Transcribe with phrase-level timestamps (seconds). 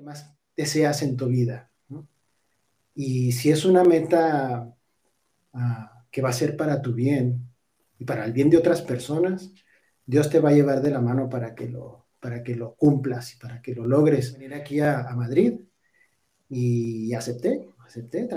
[0.00, 1.70] que más deseas en tu vida?
[2.94, 4.74] Y si es una meta
[5.52, 7.48] ah, que va a ser para tu bien
[7.98, 9.52] y para el bien de otras personas,
[10.04, 13.34] Dios te va a llevar de la mano para que lo, para que lo cumplas
[13.34, 14.32] y para que lo logres.
[14.32, 15.60] Venir aquí a, Madrid
[16.48, 18.28] y acepté, acepté,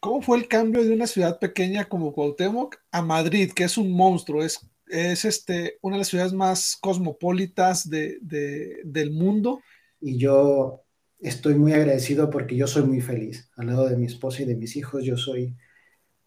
[0.00, 3.92] ¿Cómo fue el cambio de una ciudad pequeña como Cuauhtémoc a Madrid, que es un
[3.92, 9.60] monstruo, es, es este, una de las ciudades más cosmopolitas de, del mundo?
[10.00, 10.84] Y yo
[11.20, 13.50] estoy muy agradecido porque yo soy muy feliz.
[13.56, 15.56] Al lado de mi esposa y de mis hijos, yo soy,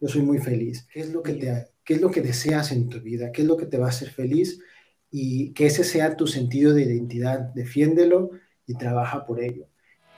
[0.00, 0.86] yo soy muy feliz.
[0.92, 3.32] ¿Qué es lo que te, qué es lo que deseas en tu vida?
[3.32, 4.60] ¿Qué es lo que te va a hacer feliz?
[5.10, 7.40] Y que ese sea tu sentido de identidad.
[7.54, 8.30] Defiéndelo
[8.66, 9.66] y trabaja por ello.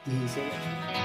[0.06, 0.95] Y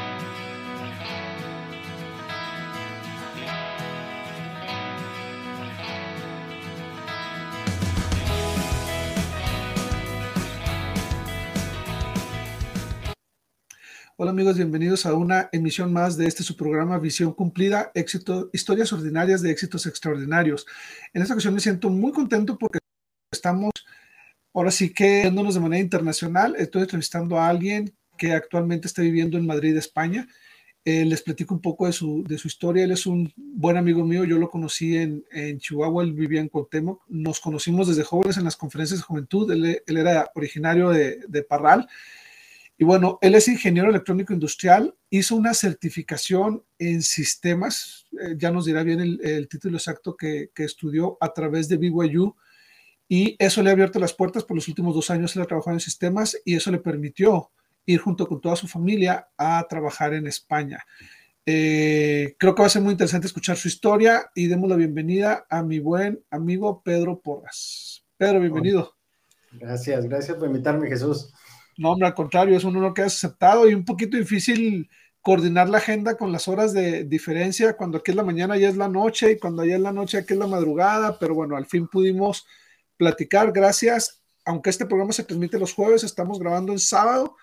[14.23, 18.94] Hola amigos, bienvenidos a una emisión más de este su programa Visión Cumplida, éxito, historias
[18.94, 20.67] ordinarias de éxitos extraordinarios.
[21.11, 22.77] En esta ocasión me siento muy contento porque
[23.31, 23.72] estamos
[24.53, 26.55] ahora sí que yéndonos de manera internacional.
[26.59, 30.27] Estoy entrevistando a alguien que actualmente está viviendo en Madrid, España.
[30.86, 32.83] Eh, les platico un poco de su, de su historia.
[32.83, 34.23] Él es un buen amigo mío.
[34.23, 37.02] Yo lo conocí en, en Chihuahua, él vivía en Cuauhtémoc.
[37.08, 39.52] Nos conocimos desde jóvenes en las conferencias de juventud.
[39.52, 41.88] Él, él era originario de, de Parral
[42.81, 48.65] y bueno, él es ingeniero electrónico industrial, hizo una certificación en sistemas, eh, ya nos
[48.65, 52.35] dirá bien el, título exacto que, estudió a través de BYU,
[53.07, 55.75] y eso le ha abierto las puertas por los últimos dos años, él ha trabajado
[55.75, 57.52] en sistemas y eso le permitió
[57.85, 60.83] ir junto con toda su familia a trabajar en España.
[61.45, 65.45] Eh, creo que va a ser muy interesante escuchar su historia y demos la bienvenida
[65.52, 68.03] a mi buen amigo Pedro Porras.
[68.17, 68.95] Pedro, bienvenido.
[69.52, 71.31] Gracias, gracias por invitarme, Jesús.
[71.81, 74.87] No, hombre, al contrario, es un honor que has aceptado y un poquito difícil
[75.19, 78.77] coordinar la agenda con las horas de diferencia, cuando aquí es la mañana ya es
[78.77, 81.65] la noche y cuando allá es la noche aquí es la madrugada, pero bueno, al
[81.65, 82.45] fin pudimos
[82.97, 87.36] platicar, gracias, aunque este programa se transmite los jueves, estamos grabando en sábado.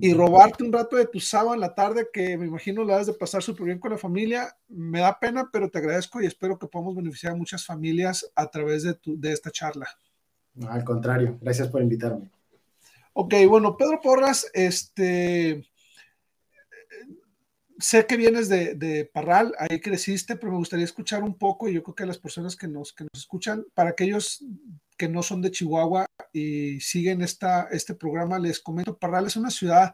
[0.00, 3.08] Y robarte un rato de tu sábado en la tarde, que me imagino la has
[3.08, 6.58] de pasar súper bien con la familia, me da pena, pero te agradezco y espero
[6.58, 9.86] que podamos beneficiar a muchas familias a través de, tu, de esta charla.
[10.66, 12.30] al contrario, gracias por invitarme.
[13.14, 15.68] Ok, bueno, Pedro Porras, este,
[17.78, 21.82] sé que vienes de, Parral, ahí creciste, pero me gustaría escuchar un poco, y yo
[21.82, 24.42] creo que las personas que nos, que nos escuchan, para aquellos
[24.96, 29.50] que no son de Chihuahua y siguen esta, este programa, les comento, Parral es una
[29.50, 29.92] ciudad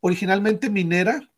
[0.00, 1.30] originalmente minera,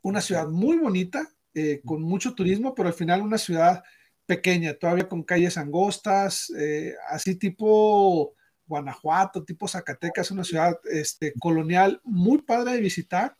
[0.00, 3.82] una ciudad muy bonita, eh, con mucho turismo, pero al final una ciudad
[4.24, 8.34] pequeña, todavía con calles angostas, eh, así tipo
[8.66, 13.36] Guanajuato, tipo Zacatecas, una ciudad este, colonial muy padre de visitar,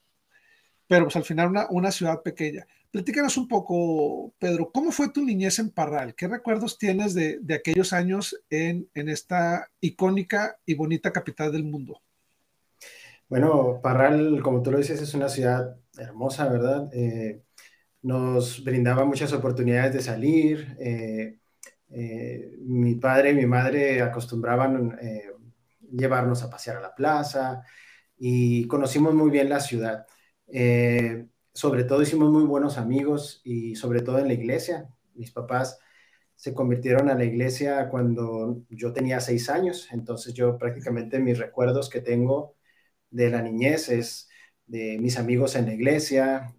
[0.87, 2.67] pero pues al final una, ciudad pequeña.
[2.91, 6.15] Platícanos un poco, Pedro, ¿cómo fue tu niñez en Parral?
[6.15, 12.01] ¿Qué recuerdos tienes de, aquellos años en, en, esta icónica y bonita capital del mundo?
[13.29, 16.89] Bueno, Parral, como tú lo dices, es una ciudad hermosa, ¿verdad?
[16.93, 17.43] Eh,
[18.03, 20.77] nos brindaba muchas oportunidades de salir.
[20.79, 21.39] Eh,
[21.97, 25.31] eh, mi padre y mi madre acostumbraban eh,
[25.93, 27.62] llevarnos a pasear a la plaza
[28.19, 30.06] y conocimos muy bien la ciudad.
[30.49, 34.88] Eh, sobre todo hicimos muy buenos amigos y sobre todo en la iglesia.
[35.15, 35.78] Mis papás
[36.34, 41.88] se convirtieron a la iglesia cuando yo tenía seis años, entonces yo prácticamente mis recuerdos
[41.88, 42.56] que tengo
[43.11, 44.28] de la niñez es
[44.66, 46.55] de mis amigos en la iglesia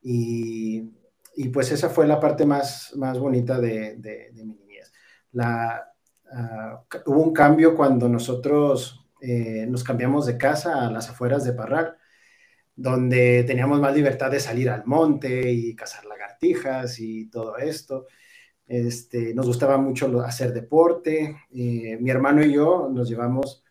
[0.00, 0.92] y
[1.40, 4.92] y pues esa fue la parte más, más bonita de, de, mi niñez.
[5.30, 5.88] La,
[6.32, 11.52] ah, hubo un cambio cuando nosotros eh, nos cambiamos de casa a las afueras de
[11.52, 11.96] Parral,
[12.74, 18.06] donde teníamos más libertad de salir al monte y cazar lagartijas y todo esto.
[18.66, 21.36] Este, nos gustaba mucho hacer deporte.
[21.54, 23.62] Eh, mi hermano y yo nos llevamos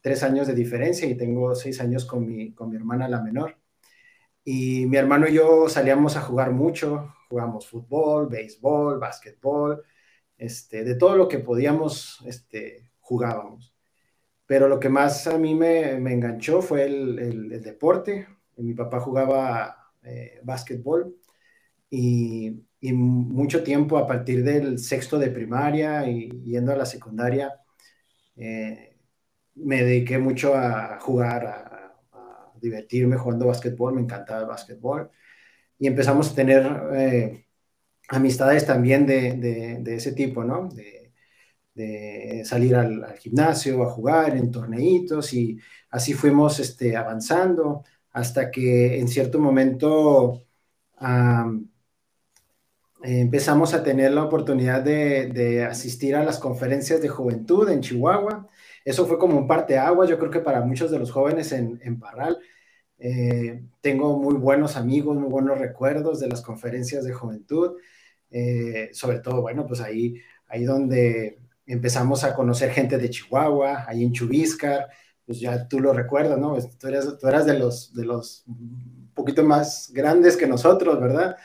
[0.00, 3.58] tres años de diferencia y tengo seis años con mi, con mi hermana la menor.
[4.44, 9.82] Y mi hermano y yo salíamos a jugar mucho, jugamos fútbol, béisbol, básquetbol,
[10.38, 13.74] este, de todo lo que podíamos, este, jugábamos.
[14.46, 18.28] Pero lo que más a mí me, me enganchó fue el, el, deporte.
[18.56, 21.16] Mi papá jugaba eh, básquetbol
[21.90, 27.52] y, y, mucho tiempo a partir del sexto de primaria y yendo a la secundaria,
[28.36, 28.98] eh,
[29.54, 35.10] me dediqué mucho a jugar, a, a divertirme jugando básquetbol, me encantaba el básquetbol
[35.78, 37.46] y empezamos a tener eh,
[38.08, 39.34] amistades también de,
[39.82, 40.68] de, ese tipo, ¿no?
[40.68, 41.12] De,
[42.44, 45.58] salir al, gimnasio, a jugar en torneitos y
[45.90, 50.46] así fuimos este, avanzando hasta que en cierto momento
[53.02, 58.48] empezamos a tener la oportunidad de, asistir a las conferencias de juventud en Chihuahua.
[58.84, 61.98] Eso fue como un parteaguas, yo creo que para muchos de los jóvenes en, en
[61.98, 62.38] Parral.
[62.98, 67.76] Eh, tengo muy buenos amigos, muy buenos recuerdos de las conferencias de juventud.
[68.30, 74.04] Eh, sobre todo, bueno, pues ahí, ahí donde empezamos a conocer gente de Chihuahua, ahí
[74.04, 74.88] en Chubiscar,
[75.24, 76.56] pues ya tú lo recuerdas, ¿no?
[76.78, 81.36] Tú eras, tú eras de los, de los un poquito más grandes que nosotros, ¿verdad?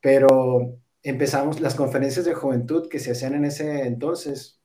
[0.00, 4.60] Pero empezamos las conferencias de juventud que se hacían en ese entonces,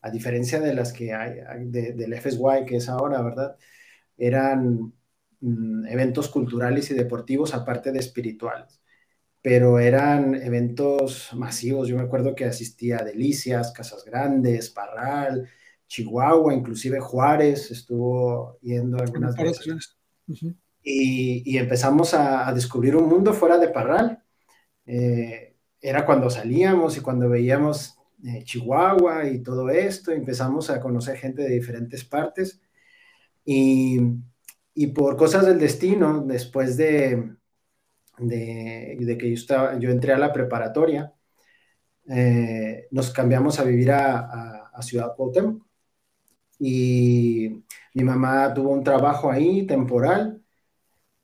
[0.00, 1.40] a diferencia de las que hay,
[1.70, 3.56] del FSY que es ahora, ¿verdad?
[4.16, 4.92] Eran
[5.88, 8.80] eventos culturales y deportivos aparte de espirituales,
[9.42, 11.88] pero eran eventos masivos.
[11.88, 15.48] Yo me acuerdo que asistía a Delicias, Casas Grandes, Parral,
[15.86, 19.96] Chihuahua, inclusive Juárez estuvo yendo algunas veces.
[20.82, 24.22] y, empezamos a, descubrir un mundo fuera de Parral.
[24.86, 31.18] Eh, era cuando salíamos y cuando veíamos eh, Chihuahua y todo esto, empezamos a conocer
[31.18, 32.62] gente de diferentes partes
[33.44, 34.00] y,
[34.74, 37.36] y por cosas del destino, después de,
[38.18, 41.12] de, que yo, estaba, yo entré a la preparatoria,
[42.08, 45.64] eh, nos cambiamos a vivir a, a, a Ciudad Cuauhtémoc
[46.58, 50.42] y mi mamá tuvo un trabajo ahí temporal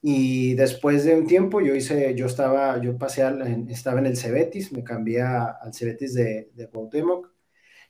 [0.02, 4.16] y después de un tiempo yo hice, yo estaba, yo pasé, al, estaba en el
[4.16, 6.68] Cebetis, me cambié al Cebetis de, de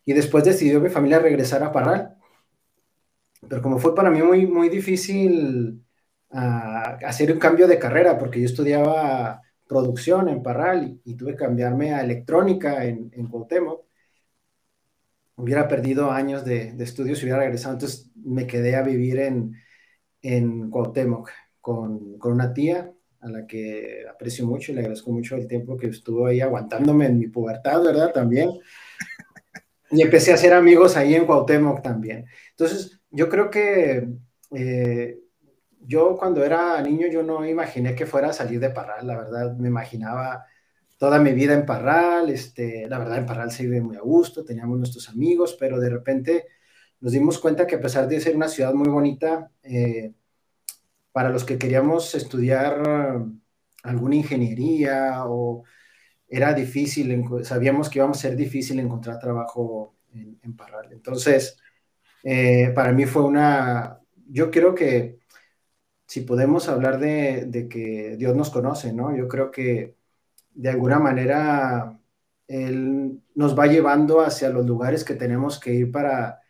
[0.05, 2.17] y después decidió mi familia regresar a Parral.
[3.49, 5.83] Pero como fue para mí muy, muy difícil
[6.31, 11.33] uh, hacer un cambio de carrera, porque yo estudiaba producción en Parral y, y tuve
[11.33, 13.85] que cambiarme a electrónica en, en Cuauhtémoc,
[15.37, 19.57] hubiera perdido años de, de estudios y hubiera regresado, entonces me quedé a vivir en,
[20.23, 25.37] en Cuauhtémoc con, con, una tía a la que aprecio mucho y le agradezco mucho
[25.37, 28.13] el tiempo que estuvo ahí aguantándome en mi pubertad, ¿verdad?
[28.13, 28.51] También.
[29.91, 32.27] Y empecé a hacer amigos ahí en Cuauhtémoc también.
[32.51, 34.09] Entonces, yo creo que
[34.53, 35.19] eh,
[35.81, 39.57] yo cuando era niño yo no imaginé que fuera a salir de Parral, la verdad,
[39.57, 40.47] me imaginaba
[40.99, 44.45] toda mi vida en Parral, este, la verdad en Parral se vive muy a gusto,
[44.45, 46.47] teníamos nuestros amigos, pero de repente
[47.01, 50.13] nos dimos cuenta que a pesar de ser una ciudad muy bonita, eh,
[51.13, 52.83] para los que queríamos estudiar
[53.83, 55.65] alguna ingeniería o
[56.29, 60.93] era difícil, sabíamos que íbamos a ser difícil encontrar trabajo en, en Parral.
[60.93, 61.56] Entonces,
[62.25, 65.19] eh, para mí fue una, yo creo que
[66.06, 69.17] si podemos hablar de, de, que Dios nos conoce, ¿no?
[69.17, 69.96] Yo creo que
[70.55, 72.00] de alguna manera
[72.49, 76.40] Él nos va llevando hacia los lugares que tenemos que ir para,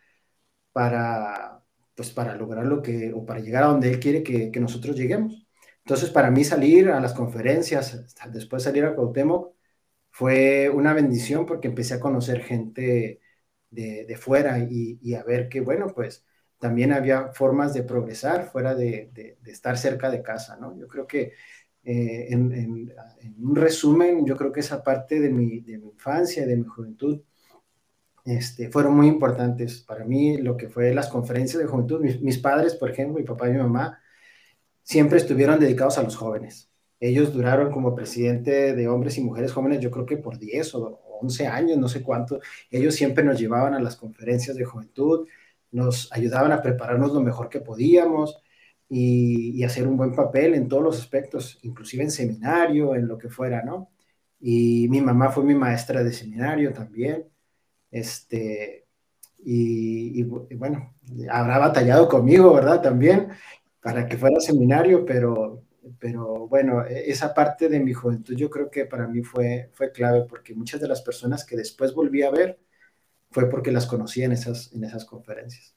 [0.73, 1.51] para
[1.95, 5.47] pues para lograr lo que, o para llegar a donde Él quiere que, nosotros lleguemos.
[5.85, 9.53] Entonces, para mí salir a las conferencias, después salir a Cuauhtémoc,
[10.09, 13.20] fue una bendición porque empecé a conocer gente
[13.71, 16.25] de, fuera y, y, a ver que, bueno, pues
[16.59, 20.77] también había formas de progresar fuera de, de, estar cerca de casa, ¿no?
[20.77, 21.33] Yo creo que
[21.83, 22.93] eh, en,
[23.39, 27.21] un resumen, yo creo que esa parte de mi, de mi infancia, de mi juventud,
[28.25, 32.01] este, fueron muy importantes para mí, lo que fue las conferencias de juventud.
[32.01, 33.99] Mis, mis, padres, por ejemplo, mi papá y mi mamá,
[34.83, 36.71] siempre estuvieron dedicados a los jóvenes.
[36.99, 41.01] Ellos duraron como presidente de hombres y mujeres jóvenes, yo creo que por 10 o
[41.21, 42.39] 11 años, no sé cuánto.
[42.69, 45.27] Ellos siempre nos llevaban a las conferencias de juventud,
[45.71, 48.41] nos ayudaban a prepararnos lo mejor que podíamos
[48.89, 53.29] y, hacer un buen papel en todos los aspectos, inclusive en seminario, en lo que
[53.29, 53.91] fuera, ¿no?
[54.39, 57.25] Y mi mamá fue mi maestra de seminario también.
[57.91, 58.87] Este,
[59.43, 60.95] y, y, bueno,
[61.29, 62.81] habrá batallado conmigo, ¿verdad?
[62.81, 63.29] También
[63.81, 65.63] para que fuera seminario, pero,
[65.99, 69.91] pero bueno, e, esa parte de mi juventud yo creo que para mí fue, fue
[69.91, 72.59] clave porque muchas de las personas que después volví a ver
[73.29, 75.75] fue porque las conocí en esas, en esas conferencias.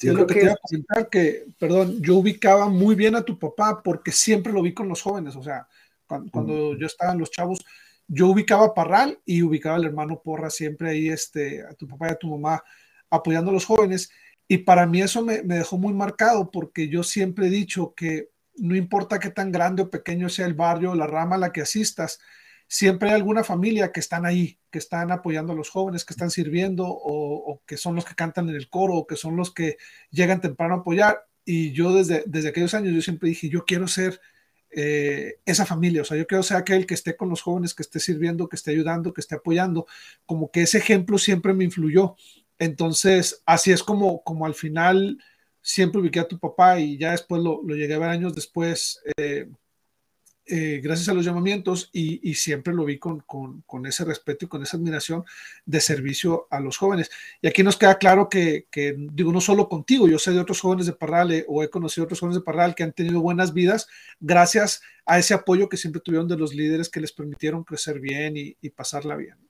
[0.00, 3.22] Yo creo que, que te iba a comentar que, perdón, yo ubicaba muy bien a
[3.22, 5.68] tu papá porque siempre lo vi con los jóvenes, o sea,
[6.06, 7.64] cuando, cuando yo estaba en los chavos,
[8.06, 12.08] yo ubicaba a Parral y ubicaba al hermano Porra siempre ahí, este, a tu papá
[12.08, 12.62] y a tu mamá
[13.08, 14.10] apoyando a los jóvenes.
[14.46, 18.30] Y para mí eso me, me, dejó muy marcado porque yo siempre he dicho que
[18.56, 21.62] no importa qué tan grande o pequeño sea el barrio, la rama a la que
[21.62, 22.20] asistas,
[22.66, 26.30] siempre hay alguna familia que están ahí, que están apoyando a los jóvenes, que están
[26.30, 29.52] sirviendo o, o que son los que cantan en el coro o que son los
[29.52, 29.76] que
[30.10, 31.26] llegan temprano a apoyar.
[31.44, 34.20] Y yo desde, desde aquellos años yo siempre dije, yo quiero ser
[34.70, 36.02] eh, esa familia.
[36.02, 38.56] O sea, yo quiero ser aquel que esté con los jóvenes, que esté sirviendo, que
[38.56, 39.86] esté ayudando, que esté apoyando.
[40.26, 42.16] Como que ese ejemplo siempre me influyó.
[42.58, 45.18] Entonces, así es como, como al final
[45.64, 49.00] siempre ubiqué a tu papá y ya después lo, lo llegué a ver años después,
[49.16, 49.48] eh,
[50.46, 53.24] eh, gracias a los llamamientos y, siempre lo vi con,
[53.86, 55.24] ese respeto y con esa admiración
[55.64, 57.10] de servicio a los jóvenes.
[57.40, 60.60] Y aquí nos queda claro que, que, digo, no solo contigo, yo sé de otros
[60.60, 63.54] jóvenes de Parral eh, o he conocido otros jóvenes de Parral que han tenido buenas
[63.54, 63.88] vidas
[64.20, 68.36] gracias a ese apoyo que siempre tuvieron de los líderes que les permitieron crecer bien
[68.36, 69.43] y, y pasarla bien.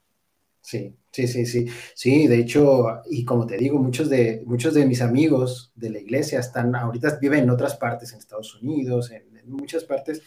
[0.67, 1.67] Sí, sí, sí, sí.
[1.95, 5.99] Sí, de hecho, y como te digo, muchos de, muchos de mis amigos de la
[5.99, 10.23] iglesia están, ahorita viven en otras partes, en Estados Unidos, en, en muchas partes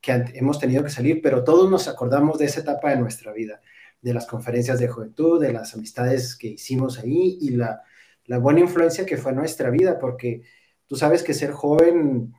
[0.00, 3.32] que han, hemos tenido que salir, pero todos nos acordamos de esa etapa de nuestra
[3.32, 3.60] vida,
[4.02, 7.82] de las conferencias de juventud, de las amistades que hicimos ahí y la,
[8.26, 10.42] la buena influencia que fue nuestra vida, porque
[10.86, 12.32] tú sabes que ser joven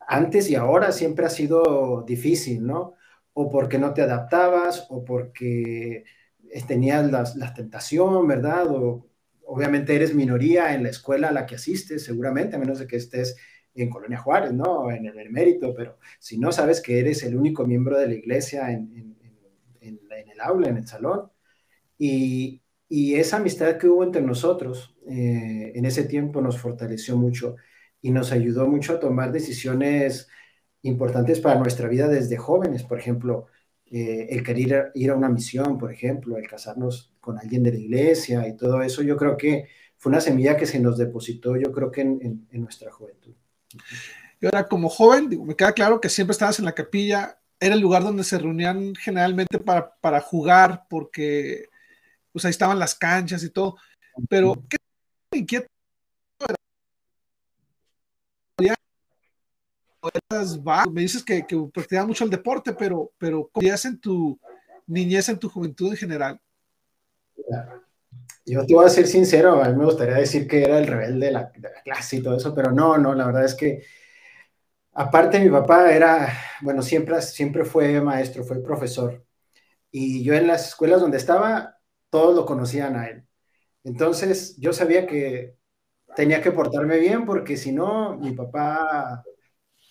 [0.00, 2.94] antes y ahora siempre ha sido difícil, ¿no?
[3.32, 6.04] O porque no te adaptabas, o porque
[6.66, 8.66] tenías la, la tentación, ¿verdad?
[8.68, 9.08] O
[9.44, 12.96] obviamente eres minoría en la escuela a la que asistes, seguramente, a menos de que
[12.96, 13.36] estés
[13.74, 14.90] en Colonia Juárez, ¿no?
[14.90, 18.70] En el mérito, pero si no sabes que eres el único miembro de la iglesia
[18.70, 19.16] en, en,
[19.80, 21.30] en, en el aula, en el salón,
[21.98, 27.56] y, y, esa amistad que hubo entre nosotros eh, en ese tiempo nos fortaleció mucho
[28.00, 30.28] y nos ayudó mucho a tomar decisiones
[30.82, 33.48] importantes para nuestra vida desde jóvenes, por ejemplo,
[33.90, 37.78] eh, el querer ir a una misión, por ejemplo, el casarnos con alguien de la
[37.78, 41.72] iglesia y todo eso, yo creo que fue una semilla que se nos depositó, yo
[41.72, 43.34] creo que en, en, en nuestra juventud.
[44.40, 47.74] Y ahora, como joven, digo, me queda claro que siempre estabas en la capilla, era
[47.74, 51.66] el lugar donde se reunían generalmente para, para jugar, porque
[52.32, 53.76] pues ahí estaban las canchas y todo,
[54.28, 54.76] pero ¿qué
[55.36, 55.66] inquieto
[58.58, 58.74] era?
[60.92, 64.38] Me dices que, que practicabas mucho el deporte, pero, pero ¿cómo en tu
[64.86, 66.40] niñez, en tu juventud en general?
[68.46, 71.26] Yo te voy a ser sincero, a mí me gustaría decir que era el rebelde
[71.26, 73.82] de la, de la, clase y todo eso, pero no, no, la verdad es que
[74.92, 79.24] aparte mi papá era, bueno, siempre, siempre fue maestro, fue profesor,
[79.90, 81.78] y yo en las escuelas donde estaba,
[82.08, 83.26] todos lo conocían a él.
[83.84, 85.56] Entonces yo sabía que
[86.16, 89.22] tenía que portarme bien porque si no, mi papá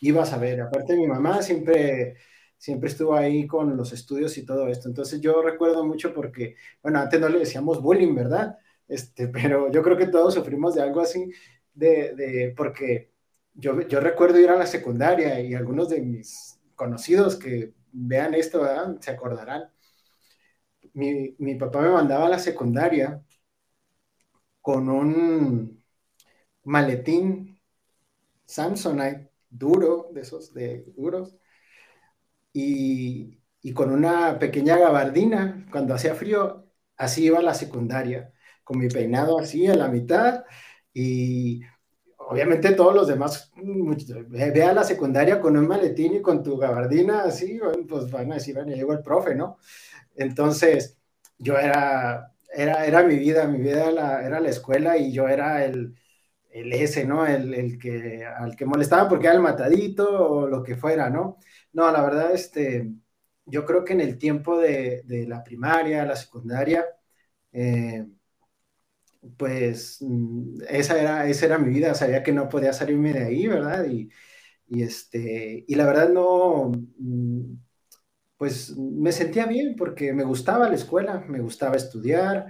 [0.01, 0.61] iba a saber.
[0.61, 2.15] Aparte mi mamá siempre
[2.57, 4.89] siempre estuvo ahí con los estudios y todo esto.
[4.89, 8.57] Entonces yo recuerdo mucho porque, bueno, antes no le decíamos bullying, ¿verdad?
[8.87, 11.31] Este, pero yo creo que todos sufrimos de algo así,
[11.73, 13.11] de, de porque
[13.53, 18.61] yo, yo recuerdo ir a la secundaria y algunos de mis conocidos que vean esto,
[18.61, 18.97] ¿verdad?
[18.99, 19.71] se acordarán.
[20.93, 23.23] Mi, mi papá me mandaba a la secundaria
[24.61, 25.83] con un
[26.65, 27.59] maletín
[28.45, 31.35] Samsonite duro, de esos de duros,
[32.53, 36.65] y, y, con una pequeña gabardina, cuando hacía frío,
[36.97, 40.43] así iba a la secundaria, con mi peinado así a la mitad
[40.93, 41.61] y
[42.17, 47.23] obviamente todos los demás, ve a la secundaria con un maletín y con tu gabardina
[47.23, 49.57] así, pues van a decir, bueno, llegó el profe, ¿no?
[50.15, 50.97] Entonces,
[51.37, 55.27] yo era, era, era mi vida, mi vida era la, era la escuela y yo
[55.27, 55.95] era el,
[56.49, 57.25] el ese, ¿no?
[57.25, 61.37] El, el, que, al que molestaba porque era el matadito o lo que fuera, ¿no?
[61.73, 62.91] No, la verdad, este,
[63.45, 66.85] yo creo que en el tiempo de, de la primaria, la secundaria,
[67.51, 68.05] eh,
[69.37, 73.47] pues mm, esa era, esa era mi vida, sabía que no podía salirme de ahí,
[73.47, 73.85] ¿verdad?
[73.85, 74.09] Y,
[74.67, 77.55] y, este, y la verdad no, mm,
[78.37, 82.47] pues me sentía bien porque me gustaba la escuela, me gustaba estudiar,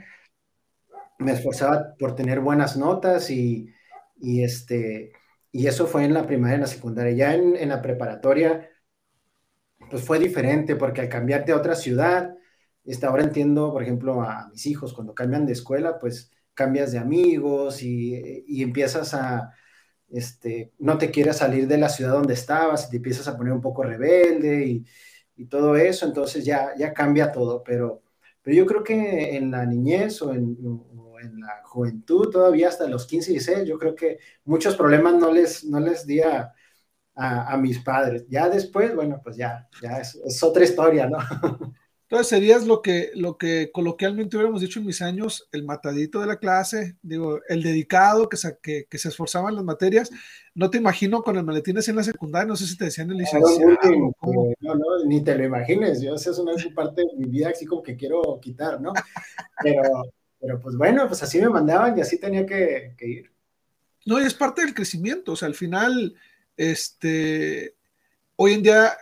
[1.19, 3.69] me esforzaba por tener buenas notas y,
[4.19, 5.13] y este,
[5.51, 7.13] y eso fue en la primaria en la secundaria.
[7.13, 8.69] Ya en, en la preparatoria,
[9.89, 12.35] pues fue diferente porque al cambiarte a otra ciudad,
[12.85, 16.99] este, ahora entiendo, por ejemplo, a mis hijos, cuando cambian de escuela, pues cambias de
[16.99, 19.51] amigos y, y empiezas a,
[20.09, 23.53] este, no te quieres salir de la ciudad donde estabas y te empiezas a poner
[23.53, 24.85] un poco rebelde y,
[25.35, 28.03] y todo eso, entonces ya, ya cambia todo, pero,
[28.41, 32.87] pero yo creo que en la niñez o en, o en la juventud, todavía hasta
[32.87, 36.53] los 15 y 16, yo creo que muchos problemas no les, no les di a,
[37.15, 38.25] a, a, mis padres.
[38.29, 41.17] Ya después, bueno, pues ya, ya es, es, otra historia, ¿no?
[42.11, 46.25] Entonces serías lo que, lo que coloquialmente hubiéramos dicho en mis años, el matadito de
[46.25, 50.09] la clase, digo, el dedicado que se, que, que se esforzaba en las materias.
[50.55, 53.11] No te imagino con el maletín así en la secundaria, no sé si te decían
[53.11, 53.77] el licenciado.
[53.83, 57.29] No, no, no, no ni te lo imagines, yo esa es una parte de mi
[57.29, 58.91] vida así como que quiero quitar, ¿no?
[59.63, 60.05] Pero,
[60.39, 63.31] pero pues bueno, pues así me mandaban y así tenía que, ir.
[64.05, 66.15] No, y es parte del crecimiento, o sea, al final
[66.55, 67.75] este,
[68.35, 68.97] hoy en día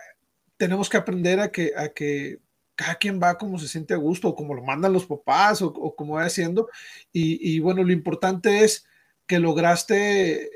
[0.56, 2.40] tenemos que aprender a que, a que
[2.78, 5.72] cada quien va como se siente a gusto, o como lo mandan los papás, o,
[5.96, 6.68] como va haciendo.
[7.12, 8.86] Y, bueno, lo importante es
[9.26, 10.48] que lograste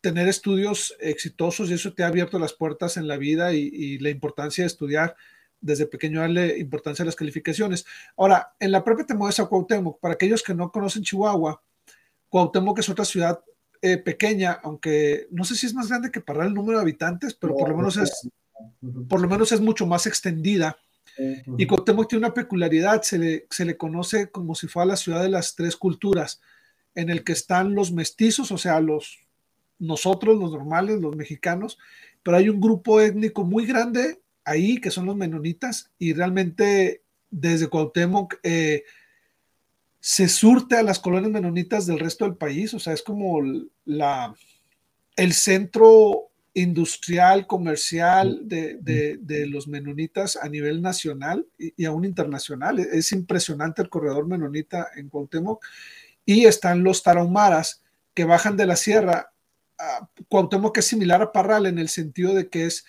[0.00, 4.08] tener estudios exitosos y eso te ha abierto las puertas en la vida y, la
[4.08, 5.14] importancia de estudiar
[5.60, 7.84] desde pequeño darle importancia a las calificaciones.
[8.16, 10.00] Ahora, en la prepa te mueves a Cuauhtémoc.
[10.00, 11.62] Para aquellos que no conocen Chihuahua,
[12.28, 13.40] Cuauhtémoc es otra ciudad
[13.80, 17.34] eh, pequeña, aunque no sé si es más grande que para el número de habitantes,
[17.34, 18.28] pero por lo menos es,
[19.08, 20.76] por lo menos es mucho más extendida.
[21.56, 25.22] Y Cuauhtémoc tiene una peculiaridad, se le, se le conoce como si fuera la ciudad
[25.22, 26.40] de las tres culturas,
[26.94, 29.18] en el que están los mestizos, o sea, los
[29.78, 31.78] nosotros, los normales, los mexicanos,
[32.22, 37.68] pero hay un grupo étnico muy grande ahí, que son los menonitas, y realmente desde
[37.68, 38.84] Cuauhtémoc eh,
[40.00, 43.40] se surte a las colonias menonitas del resto del país, o sea, es como
[43.84, 44.34] la,
[45.16, 52.78] el centro industrial, comercial de, los menonitas a nivel nacional y, aún internacional.
[52.80, 55.64] Es impresionante el corredor menonita en Cuauhtémoc.
[56.24, 59.32] Y están los tarahumaras que bajan de la sierra.
[59.78, 62.84] a Cuauhtémoc es similar a Parral en el sentido de que es,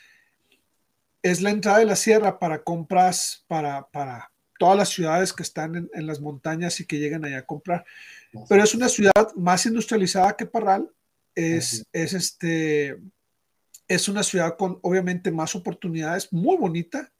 [1.22, 5.90] es la entrada de la sierra para compras para, para todas las ciudades que están
[5.94, 7.86] en, las montañas y que llegan allá a comprar.
[8.48, 10.90] Pero es una ciudad más industrializada que Parral.
[11.36, 12.98] Es, es este
[13.88, 17.12] es una ciudad con obviamente más oportunidades, muy bonita,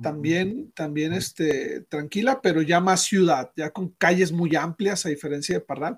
[0.00, 5.54] también, también este, tranquila, pero ya más ciudad, ya con calles muy amplias a diferencia
[5.54, 5.96] de Parral.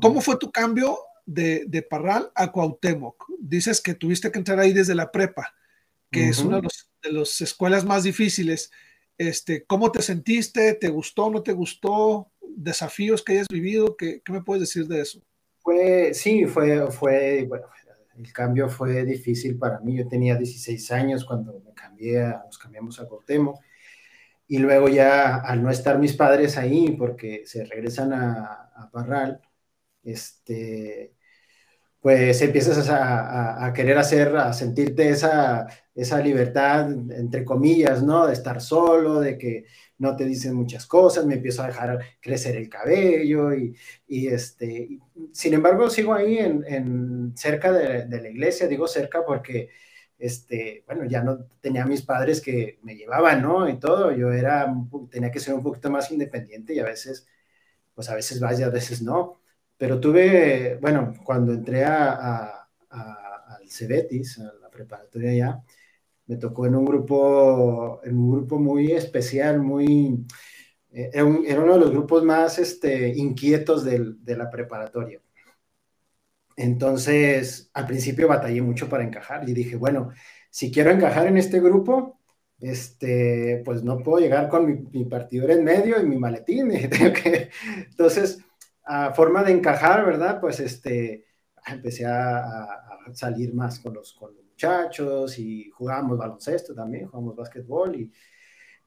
[0.00, 3.26] ¿Cómo fue tu cambio de, de, Parral a Cuauhtémoc?
[3.38, 5.54] Dices que tuviste que entrar ahí desde la prepa,
[6.12, 6.68] que es una de,
[7.10, 8.70] las escuelas más difíciles.
[9.18, 10.74] Este, ¿Cómo te sentiste?
[10.74, 11.30] ¿Te gustó?
[11.30, 12.30] ¿No te gustó?
[12.40, 13.96] ¿Desafíos que hayas vivido?
[13.96, 15.20] ¿Qué, qué me puedes decir de eso?
[15.60, 17.66] Fue, sí, fue, fue, bueno,
[18.16, 19.96] el cambio fue difícil para mí.
[19.96, 23.60] Yo tenía 16 años cuando me cambié, nos cambiamos a Cortemo.
[24.46, 29.40] Y luego ya al no estar mis padres ahí, porque se regresan a, a Parral,
[30.02, 31.14] este,
[32.02, 38.26] pues empiezas a, querer hacer, a sentirte esa, esa libertad, entre comillas, ¿no?
[38.26, 39.66] De estar solo, de que
[39.98, 43.76] no te dicen muchas cosas, me empiezo a dejar crecer el cabello y,
[44.08, 44.98] y este,
[45.32, 49.70] sin embargo sigo ahí en, en cerca de, de, la iglesia, digo cerca porque,
[50.18, 53.68] este, bueno, ya no tenía mis padres que me llevaban, ¿no?
[53.68, 54.74] Y todo, yo era,
[55.10, 57.28] tenía que ser un poquito más independiente y a veces,
[57.94, 59.41] pues a veces vas y a veces no
[59.82, 65.64] pero tuve, bueno, cuando entré a, al Cebetis, a la preparatoria ya,
[66.26, 70.24] me tocó en un grupo, en un grupo muy especial, muy,
[70.92, 75.20] eh, era, uno de los grupos más este, inquietos de la preparatoria.
[76.56, 80.12] Entonces, al principio batallé mucho para encajar y dije, bueno,
[80.48, 82.20] si quiero encajar en este grupo,
[82.60, 86.70] este, pues no puedo llegar con mi, mi en medio y mi maletín.
[87.90, 88.38] Entonces,
[88.84, 90.40] a forma de encajar, ¿verdad?
[90.40, 91.26] Pues este,
[91.66, 97.96] empecé a, salir más con los, con los muchachos y jugábamos baloncesto también, jugábamos básquetbol
[97.96, 98.12] y,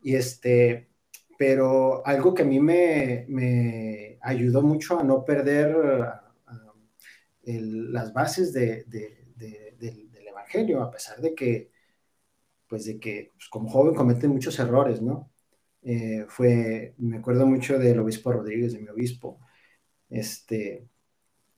[0.02, 0.90] y este,
[1.38, 5.76] pero algo que a mí me, me ayudó mucho a no perder
[7.44, 11.72] las bases de, de, del, Evangelio, a pesar de que,
[12.68, 15.32] pues de que pues, como joven cometen muchos errores, ¿no?
[15.82, 19.40] Eh, fue, me acuerdo mucho del obispo Rodríguez, de mi obispo,
[20.16, 20.88] este,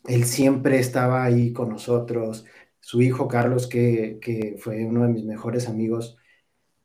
[0.06, 2.46] él siempre estaba ahí con nosotros.
[2.80, 6.17] Su hijo Carlos, que, fue uno de mis mejores amigos,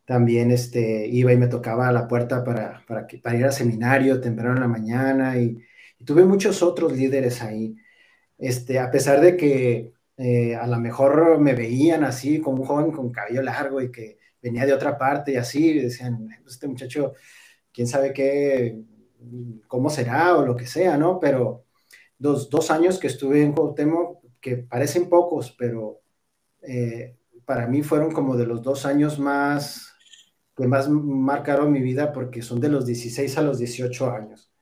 [0.04, 4.20] también este, iba y me tocaba a la puerta para, para, que, ir al seminario
[4.20, 5.58] temprano en la mañana y,
[6.04, 7.76] tuve muchos otros líderes ahí.
[8.38, 12.92] Este, a pesar de que eh, a lo mejor me veían así como un joven
[12.92, 17.14] con cabello largo y que venía de otra parte y así, decían, este muchacho,
[17.72, 18.82] quién sabe qué,
[19.68, 21.18] cómo será o lo que sea, ¿no?
[21.20, 21.64] Pero
[22.18, 26.00] dos, dos años que estuve en Cuauhtémoc, que parecen pocos, pero
[26.62, 29.92] eh, para mí fueron como de los dos años más
[30.56, 34.52] que más marcaron mi vida porque son de los 16 a los 18 años.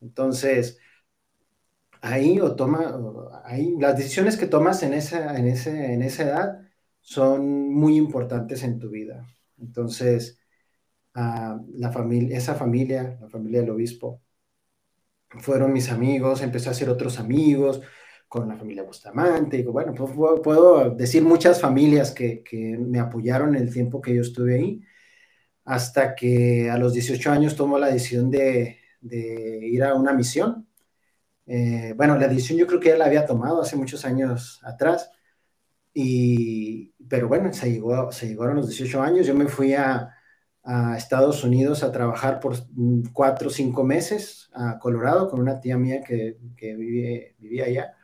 [0.00, 0.78] Entonces,
[2.00, 6.60] ahí o toma, ahí las decisiones que tomas en esa, en, ese, en esa edad
[7.00, 9.26] son muy importantes en tu vida.
[9.58, 10.38] Entonces,
[11.14, 14.22] la familia, esa familia, la familia del obispo,
[15.40, 17.80] fueron mis amigos, empecé a hacer otros amigos
[18.28, 23.72] con la familia Bustamante, bueno, pues puedo decir muchas familias que, que, me apoyaron el
[23.72, 24.82] tiempo que yo estuve ahí,
[25.64, 30.68] hasta que a los 18 años tomo la decisión de, de ir a una misión.
[31.46, 35.10] Eh, bueno, la decisión yo creo que ya la había tomado hace muchos años atrás,
[35.94, 40.10] y, pero bueno, se, llegó, se llegaron los 18 años, yo me fui a,
[40.64, 42.56] a Estados Unidos a trabajar por
[43.12, 47.96] cuatro o cinco meses a Colorado con una tía mía que, que vivía allá,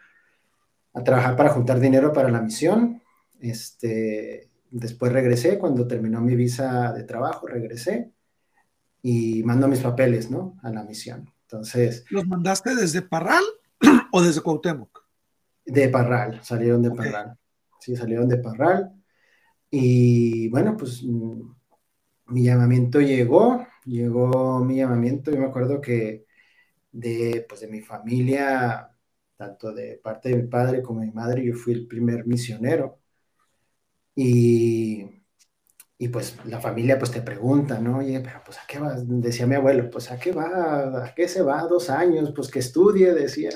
[0.92, 3.00] a trabajar para juntar dinero para la misión.
[3.40, 8.12] Este, después regresé, cuando terminó mi visa de trabajo, regresé
[9.02, 10.58] y mando mis papeles, ¿no?
[10.62, 11.32] A la misión.
[11.42, 12.04] Entonces...
[12.10, 13.44] ¿Los mandaste desde Parral
[14.12, 15.06] o desde Cuauhtémoc?
[15.64, 17.38] De Parral, salieron de Parral.
[17.78, 18.92] Sí, salieron de Parral.
[19.70, 21.04] Y bueno, pues
[22.28, 26.26] mi llamamiento llegó, llegó mi llamamiento, yo me acuerdo que
[26.92, 28.90] de, pues, de mi familia,
[29.36, 33.00] tanto de parte de mi padre como de mi madre, yo fui el primer misionero.
[34.14, 35.04] Y,
[35.98, 37.98] y pues la familia pues te pregunta, ¿no?
[37.98, 41.28] Oye, pero pues a qué va, decía mi abuelo, pues a qué va, a qué
[41.28, 43.50] se va dos años, pues que estudie, decía.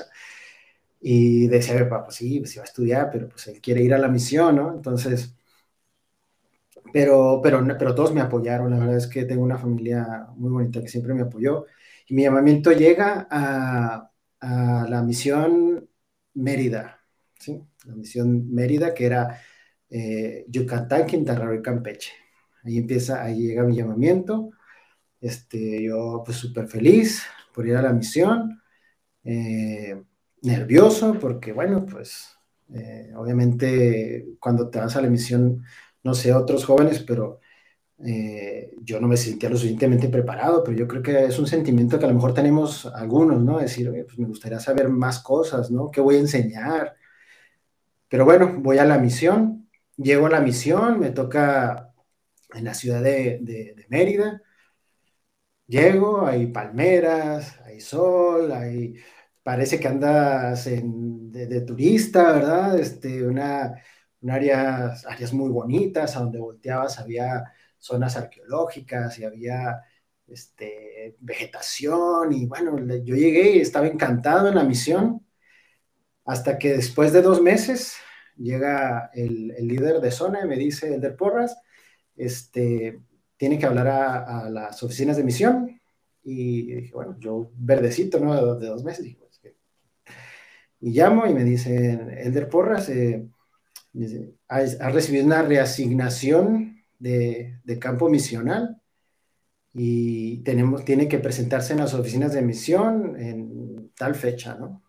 [1.01, 3.97] Y decía papá, pues sí, pues va a estudiar, pero pues él quiere ir a
[3.99, 4.73] la misión, ¿no?
[4.73, 5.35] Entonces,
[6.93, 10.81] pero, pero, pero todos me apoyaron, la verdad es que tengo una familia muy bonita
[10.81, 11.65] que siempre me apoyó.
[12.07, 15.89] Y mi llamamiento llega a, a la misión
[16.35, 17.01] Mérida,
[17.39, 17.61] ¿sí?
[17.85, 19.41] La misión Mérida, que era
[19.89, 22.11] eh, Yucatán, Quintana Roo y Campeche.
[22.63, 24.51] Ahí empieza, ahí llega mi llamamiento.
[25.21, 28.61] Este, yo pues súper feliz por ir a la misión,
[29.23, 30.03] eh,
[30.41, 32.37] nervioso porque bueno, pues
[32.73, 35.63] eh, obviamente cuando te vas a la misión
[36.03, 37.39] no sé, otros jóvenes, pero
[38.05, 41.99] eh, yo no me sentía lo suficientemente preparado, pero yo creo que es un sentimiento
[41.99, 43.59] que a lo mejor tenemos algunos, ¿no?
[43.59, 45.91] Decir, pues me gustaría saber más cosas, ¿no?
[45.91, 46.95] ¿Qué voy a enseñar?
[48.07, 51.93] Pero bueno, voy a la misión, llego a la misión, me toca
[52.53, 54.41] en la ciudad de, Mérida,
[55.67, 58.95] llego, hay palmeras, hay sol, hay,
[59.43, 62.79] parece que andas de, de, turista, ¿verdad?
[62.79, 63.75] Este, una,
[64.29, 67.43] áreas, áreas muy bonitas, a donde volteabas había
[67.77, 69.81] zonas arqueológicas y había
[70.27, 75.25] este, vegetación y bueno, yo llegué y estaba encantado en la misión
[76.25, 77.95] hasta que después de dos meses
[78.37, 81.57] llega el, líder de zona y me dice, Elder Porras,
[82.15, 83.01] este,
[83.37, 85.81] tiene que hablar a, las oficinas de misión
[86.23, 88.55] y dije, bueno, yo verdecito, ¿no?
[88.55, 89.17] De, dos meses.
[90.79, 93.25] Y llamo y me dice, Elder Porras, eh,
[94.47, 98.81] ha, recibido una reasignación de, campo misional
[99.73, 104.81] y tenemos, tiene que presentarse en las oficinas de misión en tal fecha, ¿no?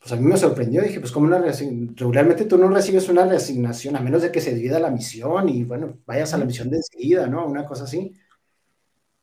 [0.00, 3.96] Pues a mí me sorprendió, dije, pues como una regularmente tú no recibes una reasignación
[3.96, 6.76] a menos de que se divida la misión y bueno, vayas a la misión de
[6.76, 7.46] enseguida, ¿no?
[7.46, 8.12] Una cosa así.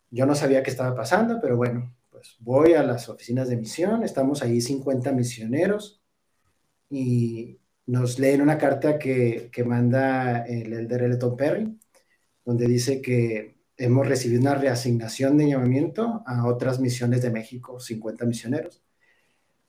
[0.10, 4.04] Yo no sabía qué estaba pasando, pero bueno, pues voy a las oficinas de misión,
[4.04, 6.02] estamos ahí 50 misioneros
[6.89, 11.80] y, nos leen una carta que, que manda el Elder Elton Perry,
[12.46, 18.26] donde dice que hemos recibido una reasignación de llamamiento a otras misiones de México, 50
[18.26, 18.84] misioneros.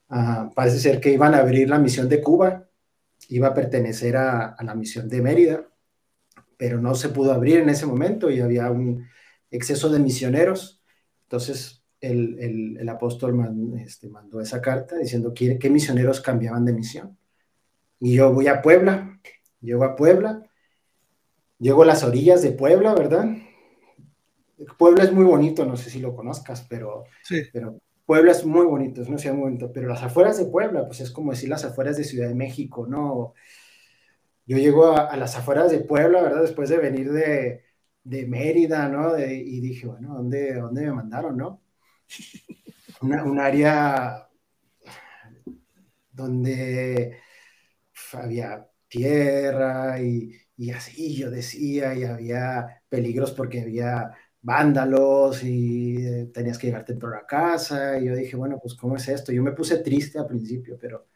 [0.09, 2.69] Ah, parece ser que iban a abrir la misión de Cuba,
[3.29, 5.67] iba a pertenecer a, la misión de Mérida,
[6.59, 9.07] pero no se pudo abrir en ese momento y había un
[9.51, 10.83] exceso de misioneros.
[11.23, 13.35] Entonces el, el, apóstol
[13.79, 17.17] este, mandó esa carta diciendo que, qué misioneros cambiaban de misión.
[18.05, 19.21] Y yo voy a Puebla,
[19.61, 20.43] llego a Puebla,
[21.61, 23.27] llego a las orillas de Puebla, ¿verdad?
[24.77, 27.05] Puebla es muy bonito, no sé si lo conozcas, pero,
[27.53, 30.85] pero Puebla es muy bonito, es una ciudad muy bonita, pero las afueras de Puebla,
[30.85, 33.35] pues es como decir las afueras de Ciudad de México, ¿no?
[34.47, 36.43] Yo llego a, las afueras de Puebla, ¿verdad?
[36.43, 37.63] Después de venir de,
[38.03, 39.17] de Mérida, ¿no?
[39.17, 41.63] y dije, bueno, ¿dónde, ¿dónde me mandaron, no?
[43.01, 44.29] un área
[46.11, 47.23] donde
[48.15, 56.31] había tierra y, y, así yo decía, y había peligros porque había vándalos y eh,
[56.35, 57.99] tenías que llegar temprano a casa.
[57.99, 59.33] Y yo dije, bueno, pues ¿cómo es esto?
[59.33, 61.07] Yo me puse triste al principio, pero,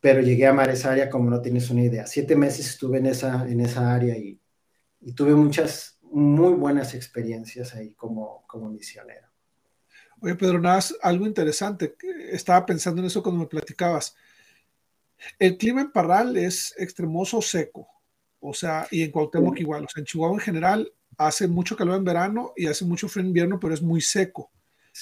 [0.00, 2.06] pero llegué a amar esa área como no tienes una idea.
[2.06, 4.40] Siete meses estuve en esa, en esa área y,
[5.00, 9.28] y tuve muchas, muy buenas experiencias ahí como, como misionero.
[10.20, 11.96] Oye, Pedro, nada, algo interesante.
[12.30, 14.14] Estaba pensando en eso cuando me platicabas.
[15.38, 17.88] El clima en Parral es extremoso seco,
[18.40, 21.96] o sea, y en Cuauhtémoc igual, o sea, en Chihuahua en general hace mucho calor
[21.96, 24.50] en verano y hace mucho frío en invierno, pero es muy seco.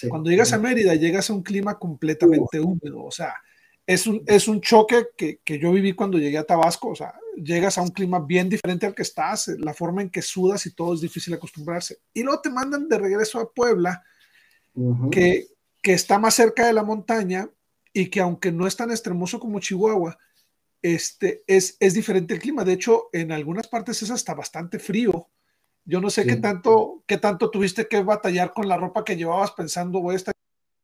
[0.09, 3.35] Cuando llegas a Mérida, llegas a un clima completamente húmedo, o sea,
[3.87, 7.15] es un, es un choque que, que, yo viví cuando llegué a Tabasco, o sea,
[7.43, 10.75] llegas a un clima bien diferente al que estás, la forma en que sudas y
[10.75, 11.99] todo es difícil acostumbrarse.
[12.13, 14.03] Y luego te mandan de regreso a Puebla,
[15.11, 15.47] que,
[15.83, 17.49] que está más cerca de la montaña
[17.99, 20.17] y que aunque no es tan extremoso como Chihuahua,
[20.83, 22.63] este, es, es diferente el clima.
[22.65, 25.29] De hecho, en algunas partes es hasta bastante frío
[25.85, 29.51] Yo no sé qué, tanto, qué tanto tuviste que batallar con la ropa que llevabas
[29.51, 30.35] pensando voy a estar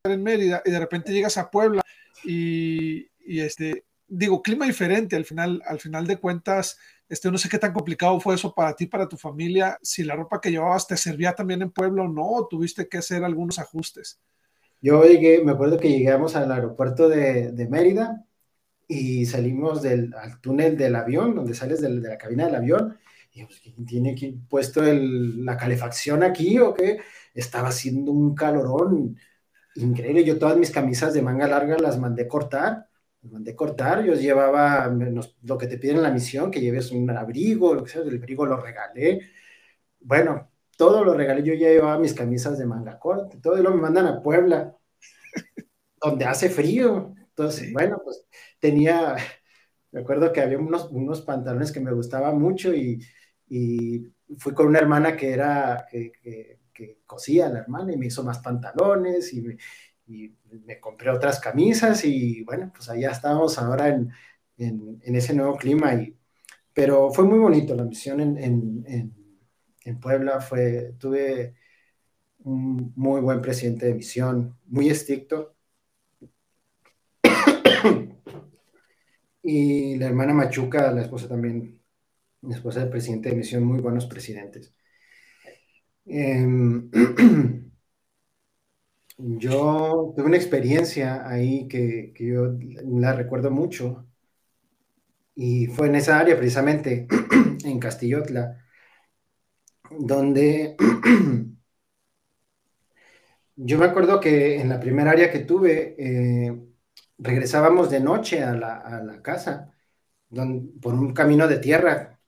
[0.04, 1.82] en Mérida y de repente llegas a Puebla
[2.24, 7.48] y, y este, digo, clima diferente, al final, al final de cuentas, este, no sé
[7.48, 10.88] qué tan complicado fue eso para ti, para tu familia, si la ropa que llevabas
[10.88, 14.18] te servía también en Puebla o no, o tuviste que hacer algunos ajustes.
[14.84, 18.26] Yo llegué, me acuerdo que llegamos al aeropuerto de, de Mérida
[18.88, 22.98] y salimos del al túnel del avión, donde sales de, la cabina del avión,
[23.32, 27.00] y pues, ¿tiene aquí puesto el, la calefacción aquí o qué?
[27.34, 29.16] Estaba haciendo un calorón
[29.76, 30.24] increíble.
[30.24, 32.88] Yo todas mis camisas de manga larga las mandé cortar
[33.30, 34.92] mandé cortar, yo llevaba
[35.42, 38.16] lo que te piden en la misión, que lleves un abrigo, lo que sea, el
[38.16, 39.20] abrigo lo regalé.
[40.00, 43.70] Bueno, todo lo regalé, yo ya llevaba mis camisas de manga corta, todo y lo
[43.70, 44.76] me mandan a Puebla,
[46.00, 47.14] donde hace frío.
[47.18, 48.26] Entonces, bueno, pues
[48.60, 49.16] tenía,
[49.92, 53.00] me acuerdo que había unos, unos pantalones que me gustaban mucho y,
[53.48, 54.06] y
[54.38, 58.24] fui con una hermana que era, que, que, que, cosía la hermana y me hizo
[58.24, 59.56] más pantalones y me,
[60.06, 60.34] y
[60.64, 64.10] me compré otras camisas y bueno, pues allá estábamos ahora en,
[64.58, 65.94] en, en ese nuevo clima.
[65.94, 66.16] Y,
[66.72, 69.14] pero fue muy bonito la misión en, en,
[70.00, 71.54] Puebla, fue, tuve
[72.40, 75.54] un muy buen presidente de misión, muy estricto.
[79.42, 81.80] y la hermana Machuca, la esposa también,
[82.42, 84.74] la esposa del presidente de misión, muy buenos presidentes.
[86.06, 86.46] Eh,
[89.18, 94.06] Yo tuve una experiencia ahí que, que, yo la recuerdo mucho
[95.36, 97.06] y fue en esa área precisamente,
[97.64, 98.63] en Castillotla,
[99.98, 100.76] donde
[103.56, 106.52] yo me acuerdo que en la primera área que tuve, eh,
[107.18, 109.72] regresábamos de noche a la, a la casa
[110.28, 112.20] donde, por un camino de tierra.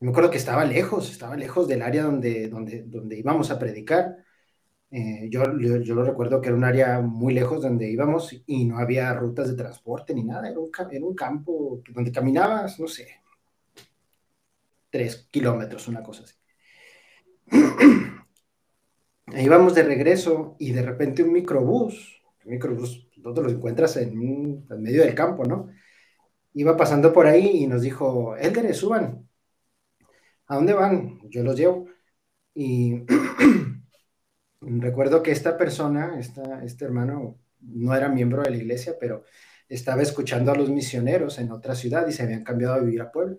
[0.00, 4.16] Me acuerdo que estaba lejos, estaba lejos del área donde, donde, donde íbamos a predicar
[4.90, 8.78] eh, yo, yo, lo recuerdo que era un área muy lejos donde íbamos y no
[8.78, 13.08] había rutas de transporte ni nada, era un, era un campo donde caminabas, no sé,
[14.90, 16.34] tres kilómetros, una cosa así.
[19.36, 25.02] íbamos de regreso y de repente un microbús, un microbús, lo encuentras en, en, medio
[25.02, 25.68] del campo, ¿no?
[26.54, 29.28] Iba pasando por ahí y nos dijo, Elderes, suban.
[30.46, 31.20] ¿A dónde van?
[31.30, 31.86] Yo los llevo.
[32.54, 33.04] Y
[34.60, 39.24] recuerdo que esta persona, esta, este hermano, no era miembro de la iglesia, pero
[39.68, 43.12] estaba escuchando a los misioneros en otra ciudad y se habían cambiado a vivir a
[43.12, 43.36] Puebla.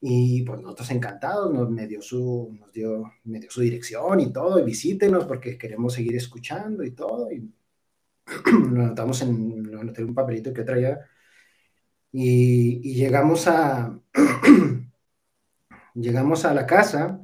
[0.00, 4.32] Y pues nosotros encantados, nos, me, dio su, nos dio, me dio su dirección y
[4.32, 7.32] todo, y visítenos porque queremos seguir escuchando y todo.
[7.32, 7.50] Y
[8.72, 11.00] lo anotamos en, lo anoté un papelito que traía.
[12.12, 13.98] Y, y llegamos a,
[15.94, 17.20] llegamos a la casa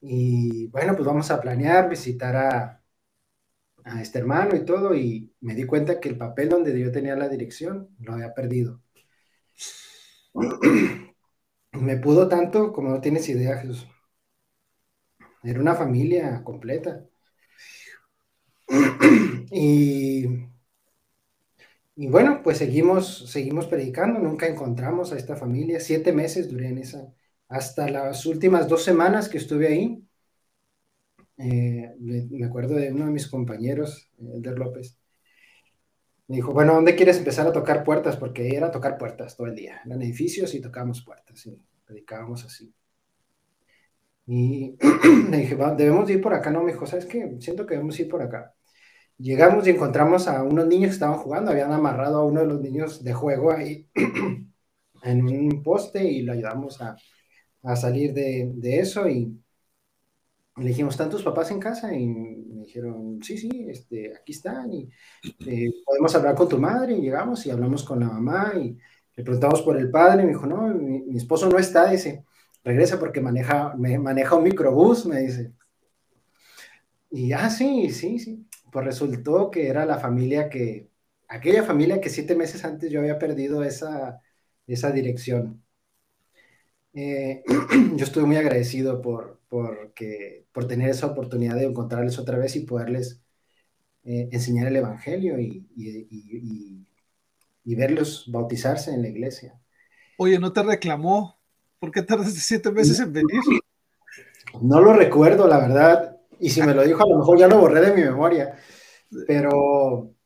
[0.00, 2.82] y bueno, pues vamos a planear visitar a,
[3.84, 7.16] a este hermano y todo, y me di cuenta que el papel donde yo tenía
[7.16, 8.82] la dirección lo había perdido.
[11.80, 13.86] me pudo tanto como no tienes idea, Jesús.
[15.42, 17.06] Era una familia completa.
[19.50, 20.24] y,
[21.94, 25.80] y bueno, pues seguimos, seguimos predicando, nunca encontramos a esta familia.
[25.80, 27.12] Siete meses duré en esa,
[27.48, 30.06] hasta las últimas dos semanas que estuve ahí,
[31.38, 34.98] eh, me, acuerdo de uno de mis compañeros, Elder López,
[36.28, 38.16] me dijo, bueno, ¿dónde quieres empezar a tocar puertas?
[38.16, 39.80] Porque era tocar puertas todo el día.
[39.84, 42.74] Eran edificios y tocábamos puertas y predicábamos así.
[44.26, 44.76] Y
[45.30, 46.50] le dije, debemos ir por acá.
[46.50, 47.36] No, me dijo, ¿sabes qué?
[47.40, 48.52] Siento que debemos ir por acá.
[49.18, 51.50] Llegamos y encontramos a unos niños que estaban jugando.
[51.52, 53.88] Habían amarrado a uno de los niños de juego ahí
[55.02, 56.96] en un poste y lo ayudamos a,
[57.62, 59.40] a salir de, de, eso y
[60.56, 61.94] le dijimos, ¿están tus papás en casa?
[61.94, 64.88] Y me dijeron, sí, sí, este, aquí están y
[65.46, 68.76] eh, podemos hablar con tu madre y llegamos y hablamos con la mamá y
[69.16, 72.24] le preguntamos por el padre me dijo, no, mi, esposo no está, dice,
[72.64, 75.52] regresa porque maneja, maneja un microbús, me dice.
[77.10, 78.46] Y ah, sí, sí, sí.
[78.70, 80.88] Pues resultó que era la familia que,
[81.28, 84.20] aquella familia que siete meses antes yo había perdido esa,
[84.66, 85.62] esa dirección.
[86.94, 87.42] Eh,
[87.96, 92.56] yo estuve muy agradecido por, por, que, por tener esa oportunidad de encontrarles otra vez
[92.56, 93.22] y poderles
[94.04, 96.86] eh, enseñar el Evangelio y, y, y,
[97.64, 99.60] y, verlos bautizarse en la iglesia.
[100.18, 101.38] Oye, ¿no te reclamó?
[101.78, 103.40] ¿Por qué tardaste siete meses en venir?
[104.62, 106.20] No lo recuerdo, la verdad.
[106.38, 108.56] Y si me lo dijo, a lo mejor ya lo borré de mi memoria.
[109.26, 110.16] Pero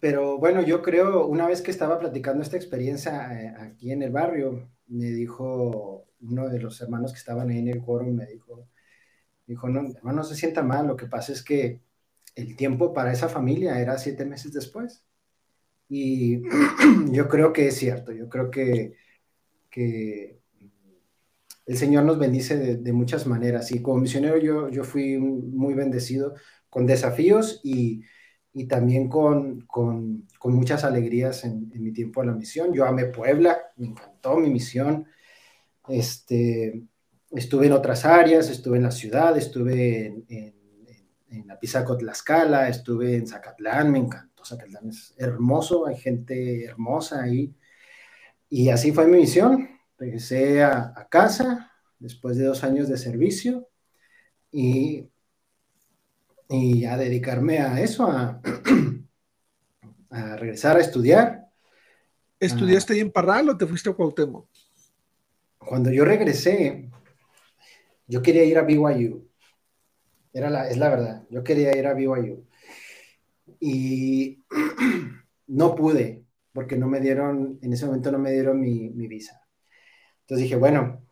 [0.00, 4.12] pero bueno, yo creo, una vez que estaba platicando esta experiencia eh, aquí en el
[4.12, 8.68] barrio, me dijo uno de los hermanos que estaban ahí en el quórum, me dijo,
[9.46, 11.80] dijo, no, hermano, no se sienta mal, lo que pasa es que
[12.34, 15.04] el tiempo para esa familia era siete meses después.
[15.88, 16.42] Y
[17.12, 18.94] yo creo que es cierto, yo creo que,
[19.70, 20.40] que
[21.66, 23.72] el Señor nos bendice de, muchas maneras.
[23.72, 26.34] Y como misionero yo, yo fui muy bendecido
[26.70, 28.02] con desafíos y,
[28.52, 32.72] y también con, con, con, muchas alegrías en, en, mi tiempo en la misión.
[32.72, 35.06] Yo amé Puebla, me encantó mi misión.
[35.88, 36.82] Este,
[37.30, 40.54] estuve en otras áreas, estuve en la ciudad, estuve en, en,
[41.30, 47.54] en Apizaco, Tlaxcala, estuve en Zacatlán, me encantó Zacatlán, es hermoso, hay gente hermosa ahí.
[48.50, 49.68] Y así fue mi misión.
[49.98, 53.68] Regresé a, casa después de dos años de servicio
[54.52, 55.08] y,
[56.48, 58.40] y a dedicarme a eso, a,
[60.10, 61.48] a regresar a estudiar.
[62.38, 64.48] ¿Estudiaste ahí en Parral o te fuiste a Cuauhtémoc?
[65.58, 66.90] Cuando yo regresé,
[68.06, 69.28] yo quería ir a BYU.
[70.32, 72.46] Era la, es la verdad, yo quería ir a BYU.
[73.60, 74.44] Y
[75.48, 79.42] no pude, porque no me dieron, en ese momento no me dieron mi, mi visa.
[80.22, 81.06] Entonces dije, bueno,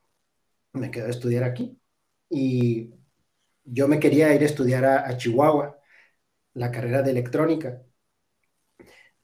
[0.73, 1.79] me quedo a estudiar aquí.
[2.31, 2.93] Y
[3.65, 5.79] yo me quería ir a estudiar a, Chihuahua,
[6.55, 7.83] la carrera de electrónica.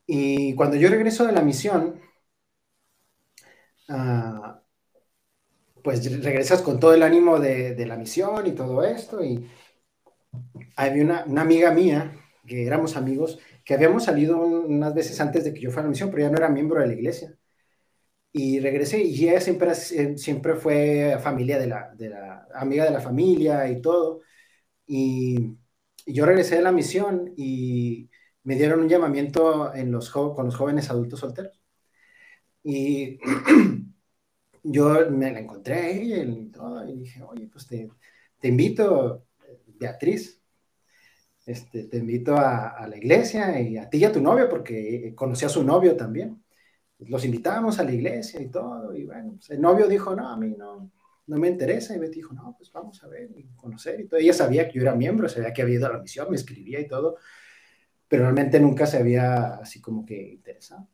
[0.07, 2.01] Y cuando yo regreso de la misión,
[3.89, 4.62] uh,
[5.83, 9.25] pues regresas con todo el ánimo de, la misión y todo esto.
[9.25, 9.49] Y
[10.77, 12.13] había una, una, amiga mía,
[12.47, 15.91] que éramos amigos, que habíamos salido unas veces antes de que yo fuera a la
[15.91, 17.37] misión, pero ya no era miembro de la iglesia
[18.33, 23.01] y regresé y ella siempre, siempre fue familia de la, de la, amiga de la
[23.01, 24.23] familia y todo.
[24.87, 25.57] Y,
[26.07, 28.11] y yo regresé de la misión y
[28.45, 31.61] me dieron un llamamiento en los, con los jóvenes adultos solteros.
[32.65, 33.19] Y
[34.63, 37.89] yo me la encontré a ella y, todo, y dije, oye, pues te,
[38.39, 39.27] te invito,
[39.79, 40.41] Beatriz,
[41.47, 45.13] este, te invito a, a, la iglesia y a ti y a tu novio, porque
[45.15, 46.43] conocí a su novio también
[47.09, 50.37] los invitamos a la iglesia y todo, y bueno, pues el novio dijo, no, a
[50.37, 50.91] mí no,
[51.27, 54.21] no me interesa, y Betty dijo, no, pues vamos a ver y conocer y todo.
[54.21, 56.81] Ella sabía que yo era miembro, sabía que había ido a la misión, me escribía
[56.81, 57.17] y todo,
[58.09, 60.89] pero realmente nunca se había así como que interesado.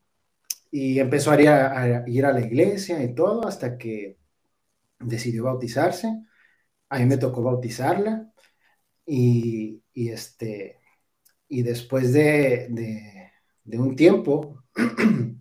[0.71, 4.19] Y empezó a ir a, ir a la iglesia y todo hasta que
[5.01, 6.09] decidió bautizarse.
[6.91, 8.33] A mí me tocó bautizarla
[9.07, 10.81] y, este,
[11.49, 13.33] y después de, de,
[13.65, 14.65] de un tiempo,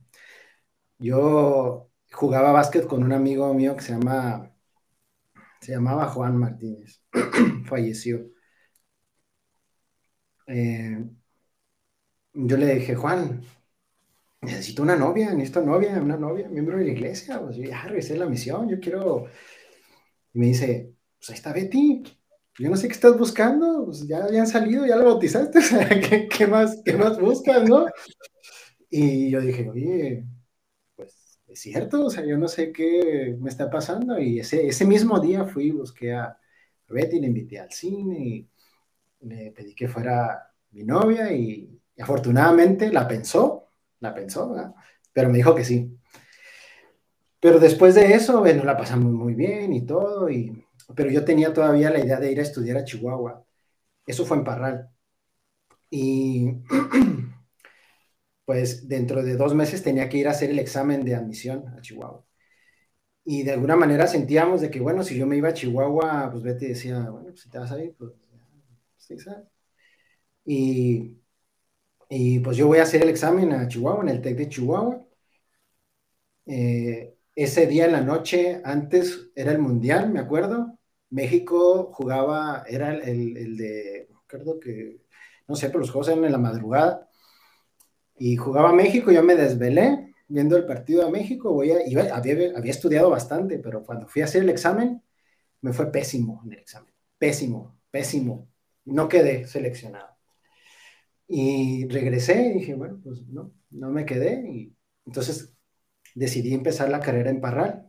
[1.00, 4.52] Yo jugaba básquet con un amigo mío que se llama,
[5.62, 7.02] se llamaba Juan Martínez,
[7.68, 8.28] falleció.
[10.48, 10.98] Eh,
[12.34, 13.42] yo le dije, Juan,
[14.42, 18.18] necesito una novia, necesito novia, una novia, miembro de la iglesia, pues yo ya regresé
[18.18, 19.26] la misión, yo quiero...
[20.34, 22.04] Y me dice, pues ahí está Betty,
[22.60, 25.60] yo no sé qué estás buscando, pues ya habían salido, ya la bautizaste,
[26.10, 27.86] ¿qué, qué, más, ¿qué más buscas, no?
[28.90, 30.26] Y yo dije, oye,
[31.48, 34.20] es cierto, o sea, yo no sé qué me está pasando.
[34.20, 36.38] Y ese, ese mismo día fui, busqué a
[36.90, 38.50] Betty, le invité al cine y
[39.22, 43.57] le pedí que fuera mi novia y afortunadamente la pensó,
[44.00, 44.74] la pensó, ¿verdad?
[45.14, 45.98] pero me dijo que sí.
[47.40, 51.54] Pero después de eso, bueno, la pasamos muy bien y todo, y, pero yo tenía
[51.54, 53.44] todavía la idea de ir a estudiar a Chihuahua.
[54.06, 54.90] Eso fue en Parral.
[55.90, 56.62] Y
[58.46, 61.82] pues dentro de dos meses tenía que ir a hacer el examen de admisión a
[61.82, 62.24] Chihuahua.
[63.24, 66.44] Y de alguna manera sentíamos de que, bueno, si yo me iba a Chihuahua, pues
[66.44, 68.14] Betty decía, bueno, pues si te vas a ir, pues
[68.98, 69.48] sí, ¿sabes?
[70.46, 71.18] Y,
[72.10, 75.06] y pues yo voy a hacer el examen a Chihuahua, en el TEC de Chihuahua.
[76.46, 80.78] Eh, ese día en la noche, antes era el Mundial, me acuerdo.
[81.10, 85.02] México jugaba, era el, el, de, recuerdo que,
[85.48, 87.08] no sé, pero los juegos eran en la madrugada
[88.18, 91.78] y jugaba México, yo me desvelé viendo el partido de México, voy a,
[92.16, 95.02] había, había, estudiado bastante, pero cuando fui a hacer el examen,
[95.62, 98.50] me fue pésimo en el examen, pésimo, pésimo,
[98.86, 100.17] no quedé seleccionado.
[101.28, 104.76] Y regresé y dije, bueno, pues no, no me quedé, y
[105.06, 105.54] entonces
[106.16, 107.88] decidí empezar la carrera en Parral.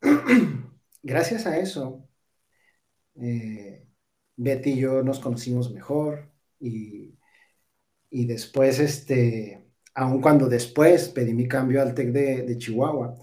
[1.02, 2.08] Gracias a eso,
[3.20, 3.86] eh,
[4.36, 6.30] Betty y yo nos conocimos mejor
[6.60, 7.18] y
[8.12, 13.16] y después, este, aun cuando después pedí mi cambio al TEC de, de Chihuahua,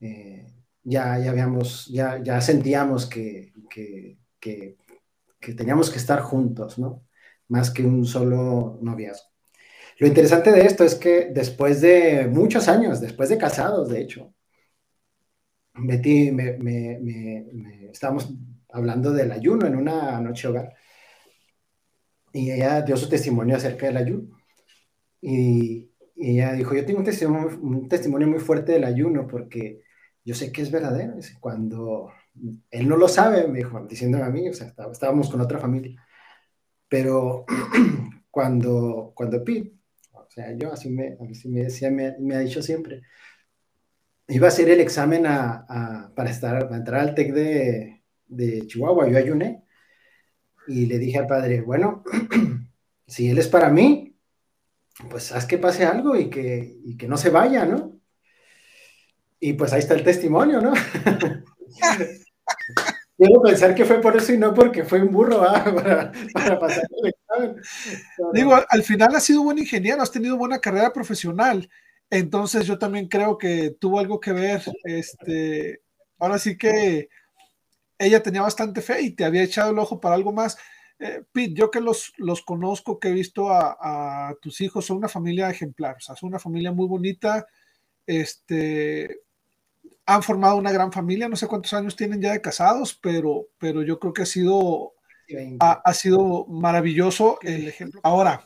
[0.00, 0.46] eh,
[0.84, 4.78] ya, ya, habíamos, ya, ya sentíamos que, que, que,
[5.40, 7.05] que, teníamos que estar juntos, ¿no?
[7.48, 9.30] Más que un solo noviazgo.
[9.98, 14.34] Lo interesante de esto es que después de muchos años, después de casados, de hecho,
[15.74, 18.32] Betty, me, me, estábamos
[18.70, 20.74] hablando del ayuno en una noche hogar
[22.32, 24.38] y ella dio su testimonio acerca del ayuno.
[25.20, 29.82] Y, ella dijo, yo tengo un testimonio, muy fuerte del ayuno porque
[30.24, 31.14] yo sé que es verdadero.
[31.40, 32.10] Cuando
[32.70, 36.05] él no lo sabe, me dijo, diciéndome a mí, o sea, estábamos con otra familia.
[36.88, 37.44] Pero
[38.30, 39.72] cuando, cuando Pete,
[40.12, 43.02] o sea, yo así me, así me decía, me, ha dicho siempre,
[44.28, 49.08] iba a hacer el examen a, para, estar, para entrar al TEC de, de Chihuahua,
[49.08, 49.64] yo ayuné,
[50.68, 52.02] y le dije al padre, bueno,
[53.06, 54.16] si él es para mí,
[55.10, 58.00] pues haz que pase algo y que, y que no se vaya, ¿no?
[59.38, 60.72] Y pues ahí está el testimonio, ¿no?
[63.16, 65.40] Quiero pensar que fue por eso y no porque fue un burro
[66.32, 67.62] para, pasar el examen.
[68.32, 71.68] Digo, al final has sido buen ingeniero, has tenido buena carrera profesional.
[72.10, 74.62] Entonces yo también creo que tuvo algo que ver.
[74.84, 75.80] Este,
[76.18, 77.08] ahora sí que
[77.98, 80.58] ella tenía bastante fe y te había echado el ojo para algo más.
[80.98, 85.08] Eh, Pete, yo que los, los conozco, que he visto a, tus hijos, son una
[85.08, 87.46] familia ejemplar, o sea, son una familia muy bonita.
[88.06, 89.22] Este,
[90.06, 93.82] han formado una gran familia, no sé cuántos años tienen ya de casados, pero, pero
[93.82, 94.94] yo creo que ha sido,
[95.58, 98.00] ha, sido maravilloso el ejemplo.
[98.04, 98.44] Ahora,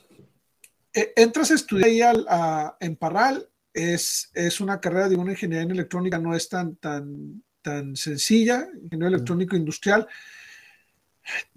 [0.93, 5.71] e, entras a estudiar ahí en Parral, es, es una carrera de una ingeniería en
[5.73, 10.09] electrónica, no es tan, tan, tan sencilla, ingeniero electrónico industrial.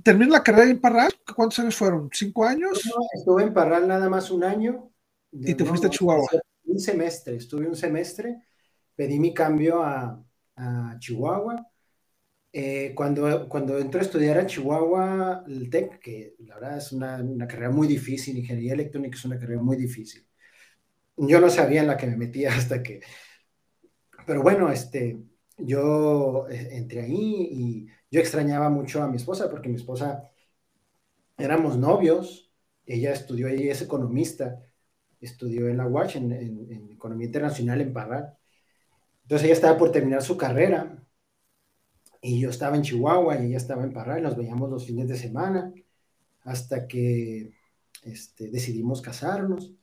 [0.03, 2.09] Termina la carrera en Parral, ¿cuántos años fueron?
[2.11, 2.81] ¿Cinco años?
[3.13, 4.91] estuve en Parral nada más un año.
[5.31, 6.27] ¿Y te fuiste a Chihuahua?
[6.65, 8.43] Un semestre, estuve un semestre
[8.95, 10.19] pedí mi cambio a,
[10.99, 11.67] Chihuahua.
[12.51, 17.47] Eh, cuando, cuando entré a estudiar a Chihuahua, el TEC, que la verdad es una,
[17.47, 20.27] carrera muy difícil, ingeniería electrónica es una carrera muy difícil.
[21.17, 23.01] Yo no sabía en la que me metía hasta que...
[24.25, 25.19] Pero bueno, este,
[25.57, 30.29] yo eh, entré ahí y yo extrañaba mucho a mi esposa porque mi esposa
[31.37, 32.51] éramos novios,
[32.85, 34.61] ella estudió ahí, es economista,
[35.19, 38.37] estudió en la UACH, en, en Economía Internacional en Parral.
[39.23, 41.03] Entonces ella estaba por terminar su carrera
[42.21, 45.17] y yo estaba en Chihuahua y ella estaba en Parral, nos veíamos los fines de
[45.17, 45.73] semana
[46.43, 47.53] hasta que
[48.03, 49.73] este, decidimos casarnos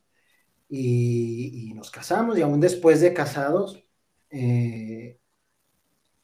[0.69, 3.83] y, nos casamos y aún después de casados,
[4.29, 5.19] eh,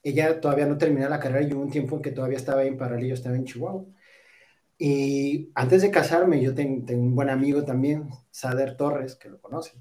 [0.03, 2.78] ella todavía no terminaba la carrera y hubo un tiempo en que todavía estaba en
[2.78, 3.86] Parral y yo estaba en Chihuahua.
[4.78, 9.76] Y antes de casarme, yo tengo un buen amigo también, Sader Torres, que lo conoces.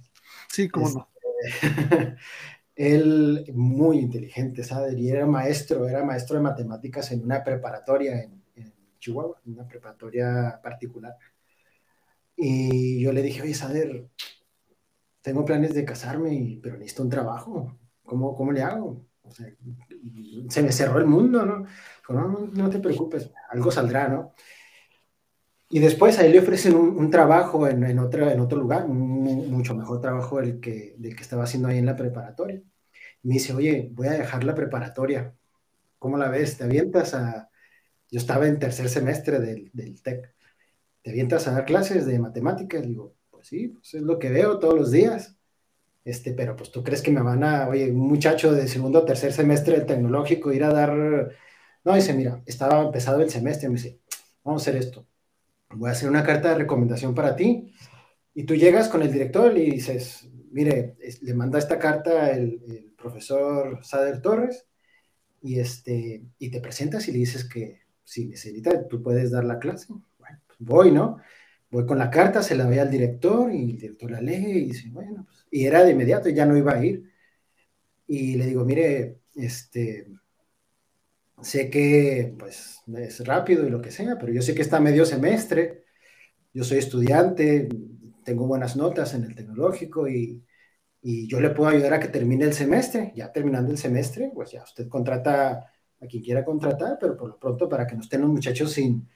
[0.48, 1.08] Sí, cómo no.
[2.76, 4.96] Él muy inteligente, ¿sabes?
[4.98, 8.42] Y era maestro, era maestro de matemáticas en una preparatoria en,
[9.00, 11.16] Chihuahua, en una preparatoria particular.
[12.36, 14.08] Y yo le dije, oye, Sader,
[15.22, 17.78] tengo planes de casarme, pero necesito un trabajo.
[18.04, 19.06] ¿Cómo, cómo le hago?
[20.48, 21.66] Se me cerró el mundo, ¿no?
[22.08, 24.34] no, no, no te preocupes, algo saldrá, ¿no?
[25.68, 29.50] Y después a él le ofrecen un, trabajo en, en, otro, en otro lugar, un,
[29.50, 32.62] mucho mejor trabajo del que, del que estaba haciendo ahí en la preparatoria.
[33.22, 35.34] me dice, oye, voy a dejar la preparatoria.
[35.98, 36.58] ¿Cómo la ves?
[36.58, 37.50] ¿Te avientas a...?
[38.10, 40.32] Yo estaba en tercer semestre del, del TEC.
[41.02, 42.82] ¿Te avientas a dar clases de matemáticas?
[42.82, 45.36] digo, pues sí, pues es lo que veo todos los días.
[46.04, 49.04] Este, pero pues tú crees que me van a, oye, un muchacho de segundo o
[49.04, 50.92] tercer semestre del tecnológico ir a dar...
[51.84, 54.00] No, dice, mira, estaba empezado el semestre, me dice,
[54.44, 55.06] vamos a hacer esto
[55.70, 57.72] voy a hacer una carta de recomendación para ti.
[58.34, 63.84] Y tú llegas con el director y dices, mire, le manda esta carta el, profesor
[63.84, 64.66] Sader Torres
[65.40, 69.58] y, este, y te presentas y le dices que si necesita, tú puedes dar la
[69.58, 69.86] clase.
[70.18, 71.18] Pues voy, ¿no?
[71.70, 74.64] Voy con la carta, se la doy al director y el director la lee y
[74.66, 77.10] dice, bueno, pues", y era de inmediato, ya no iba a ir.
[78.06, 80.06] Y le digo, mire, este,
[81.42, 85.04] sé que pues es rápido y lo que sea, pero yo sé que está medio
[85.04, 85.84] semestre,
[86.52, 87.68] yo soy estudiante,
[88.24, 90.42] tengo buenas notas en el tecnológico y,
[91.02, 93.12] y, yo le puedo ayudar a que termine el semestre.
[93.14, 95.70] Ya terminando el semestre, pues ya usted contrata
[96.00, 99.08] a quien quiera contratar, pero por lo pronto para que no estén los muchachos sin,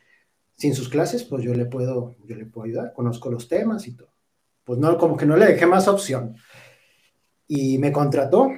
[0.55, 3.97] sin sus clases, pues yo le puedo, yo le puedo ayudar, conozco los temas y
[3.97, 4.13] todo.
[4.65, 6.37] Pues no, como que no le dejé más opción.
[7.47, 8.51] Y me contrató,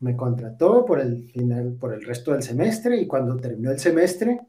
[0.00, 4.40] me contrató por el final, por el resto del semestre y cuando terminó el semestre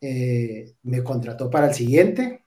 [0.00, 2.44] eh, me contrató para el siguiente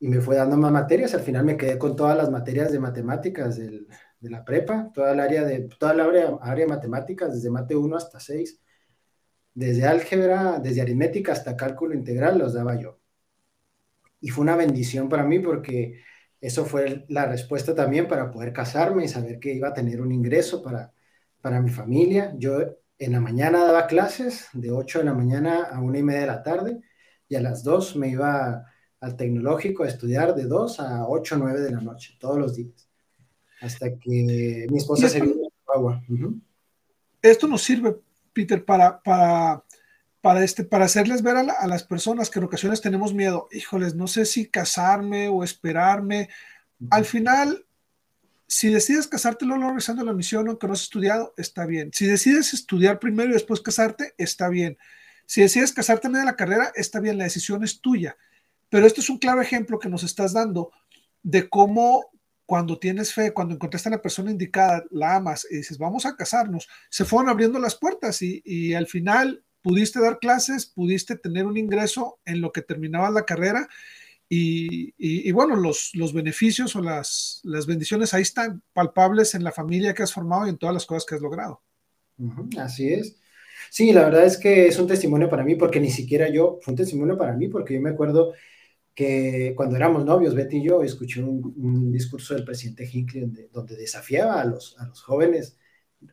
[0.00, 1.14] y me fue dando más materias.
[1.14, 3.86] Al final me quedé con todas las materias de matemáticas del,
[4.20, 7.76] de la prepa, toda el área de toda la área, área de matemáticas, desde mate
[7.76, 8.60] 1 hasta 6,
[9.54, 12.98] desde álgebra, desde aritmética hasta cálculo integral, los daba yo.
[14.20, 16.00] Y fue una bendición para mí porque
[16.40, 20.12] eso fue la respuesta también para poder casarme y saber que iba a tener un
[20.12, 20.94] ingreso para,
[21.44, 22.32] para mi familia.
[22.38, 22.58] Yo
[22.98, 26.26] en la mañana daba clases de 8 de la mañana a una y media de
[26.26, 26.80] la tarde
[27.28, 28.64] y a las 2 me iba
[28.98, 32.56] al tecnológico a estudiar de 2 a 8 o 9 de la noche, todos los
[32.56, 32.88] días,
[33.60, 35.34] hasta que mi esposa se vino
[35.68, 36.02] a agua.
[37.20, 37.94] Esto nos sirve,
[38.32, 39.62] Peter, para, para,
[40.22, 44.06] para, este, para hacerles ver a, las personas que en ocasiones tenemos miedo, híjoles, no
[44.06, 46.30] sé si casarme o esperarme.
[46.88, 47.66] Al final,
[48.46, 51.90] si decides casarte luego regresando la misión, aunque no has estudiado, está bien.
[51.92, 54.78] Si decides estudiar primero y después casarte, está bien.
[55.26, 58.16] Si decides casarte en medio de la carrera, está bien, la decisión es tuya.
[58.68, 60.72] Pero esto es un claro ejemplo que nos estás dando
[61.22, 62.10] de cómo
[62.46, 66.16] cuando tienes fe, cuando encontraste a la persona indicada, la amas y dices, vamos a
[66.16, 71.56] casarnos, se fueron abriendo las puertas y, al final pudiste dar clases, pudiste tener un
[71.56, 73.66] ingreso en lo que terminaba la carrera
[74.36, 79.94] y, bueno, los, los, beneficios o las, las, bendiciones ahí están palpables en la familia
[79.94, 81.62] que has formado y en todas las cosas que has logrado.
[82.58, 83.16] Así es.
[83.70, 86.72] Sí, la verdad es que es un testimonio para mí porque ni siquiera yo, fue
[86.72, 88.32] un testimonio para mí porque yo me acuerdo
[88.94, 94.40] que cuando éramos novios, Betty y yo, escuché un, discurso del presidente Hinckley donde, desafiaba
[94.40, 95.58] a los, a los jóvenes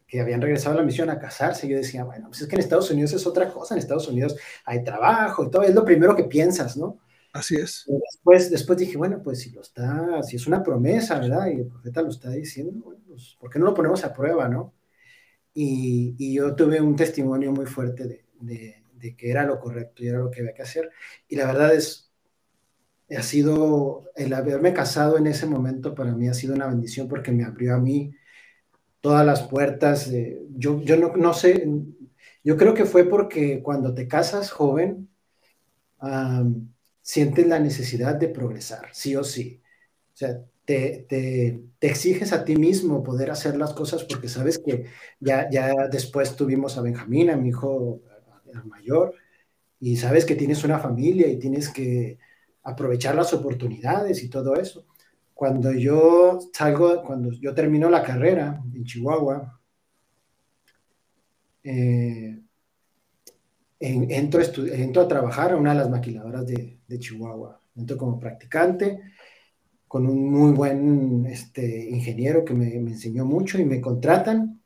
[0.08, 1.68] que habían regresado a la misión a casarse.
[1.68, 4.36] Yo decía, bueno, pues es que en Estados Unidos es otra cosa, en Estados Unidos
[4.66, 7.00] hay trabajo y todo, es lo primero que piensas, ¿no?
[7.34, 7.86] Así es.
[7.88, 11.48] después, después dije, bueno, pues si lo está, si es una promesa, ¿verdad?
[11.48, 14.50] Y el profeta lo está diciendo, bueno, pues ¿por qué no lo ponemos a prueba,
[14.50, 14.74] no?
[15.54, 20.04] Y, y yo tuve un testimonio muy fuerte de, de, de que era lo correcto
[20.04, 20.90] y era lo que había que hacer.
[21.28, 22.12] Y la verdad es,
[23.18, 27.32] ha sido, el haberme casado en ese momento para mí ha sido una bendición porque
[27.32, 28.16] me abrió a mí
[29.02, 30.12] todas las puertas.
[30.52, 31.68] yo yo no, no, sé,
[32.44, 35.10] yo creo que fue porque cuando te casas joven,
[37.02, 39.62] sientes la necesidad de progresar, sí o sí.
[40.14, 44.86] O sea, te, te, exiges a ti mismo poder hacer las cosas porque sabes que
[45.20, 48.02] ya, ya después tuvimos a Benjamín, a mi hijo
[48.66, 49.16] mayor,
[49.80, 52.20] y sabes que tienes una familia y tienes que
[52.64, 54.86] aprovechar las oportunidades y todo eso.
[55.34, 59.60] Cuando yo salgo, cuando yo termino la carrera en Chihuahua,
[61.64, 62.40] eh,
[63.82, 67.62] entro, entro, a trabajar a una de las maquiladoras de, Chihuahua.
[67.76, 69.00] Entro como practicante
[69.88, 74.62] con un muy buen este, ingeniero que me, enseñó mucho y me contratan.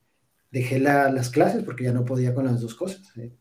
[0.52, 3.12] Dejé las clases porque ya no podía con las dos cosas.
[3.18, 3.34] ¿eh?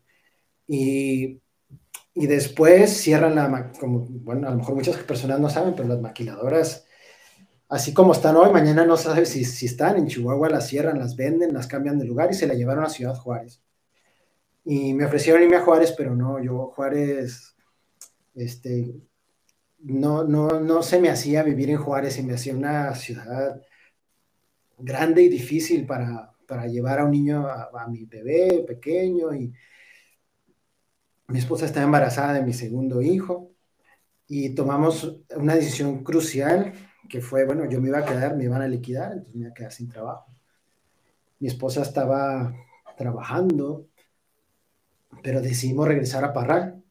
[0.67, 6.85] Y después cierran la, bueno, a lo mejor muchas personas no saben, pero las maquiladoras,
[7.67, 11.17] así como están hoy, mañana no sabes si, si están en Chihuahua, las cierran, las
[11.17, 13.64] venden, las cambian de lugar y se la llevaron a Ciudad Juárez.
[14.65, 17.55] Y me ofrecieron irme a Juárez, pero no, yo Juárez,
[18.33, 18.95] este,
[19.79, 23.61] no, no, no se me hacía vivir en Juárez, se me hacía una ciudad
[24.77, 29.53] grande y difícil para, para llevar a un niño, a, mi bebé pequeño y
[31.27, 33.51] mi esposa estaba embarazada de mi segundo hijo
[34.27, 36.73] y tomamos una decisión crucial
[37.09, 39.51] que fue, bueno, yo me iba a quedar, me iban a liquidar, entonces me iba
[39.51, 40.25] a quedar sin trabajo.
[41.39, 42.55] Mi esposa estaba
[42.97, 43.87] trabajando,
[45.25, 46.83] pero decidimos regresar a Parral.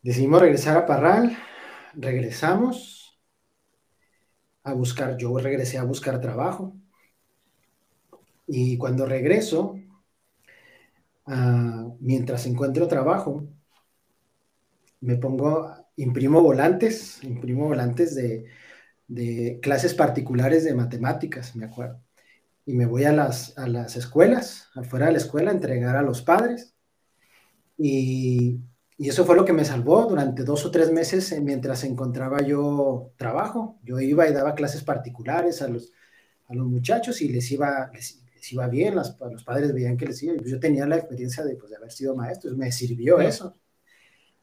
[0.00, 1.36] Decidimos regresar a Parral,
[1.92, 3.18] regresamos
[4.62, 6.76] a buscar, yo regresé a buscar trabajo.
[8.46, 9.76] Y cuando regreso,
[11.98, 13.48] mientras encuentro trabajo,
[15.00, 22.03] me pongo, imprimo volantes, imprimo volantes de, clases particulares de matemáticas, me acuerdo.
[22.66, 26.02] Y me voy a las, a las escuelas, afuera de la escuela, a entregar a
[26.02, 26.74] los padres.
[27.76, 28.60] Y,
[28.96, 33.12] eso fue lo que me salvó durante dos o tres meses eh, mientras encontraba yo
[33.16, 33.78] trabajo.
[33.82, 35.92] Yo iba y daba clases particulares a los,
[36.46, 37.90] a los muchachos y les iba,
[38.44, 41.56] si iba bien, los padres veían que les iba, y yo tenía la experiencia de,
[41.56, 43.54] pues, de haber sido maestro, me sirvió eso.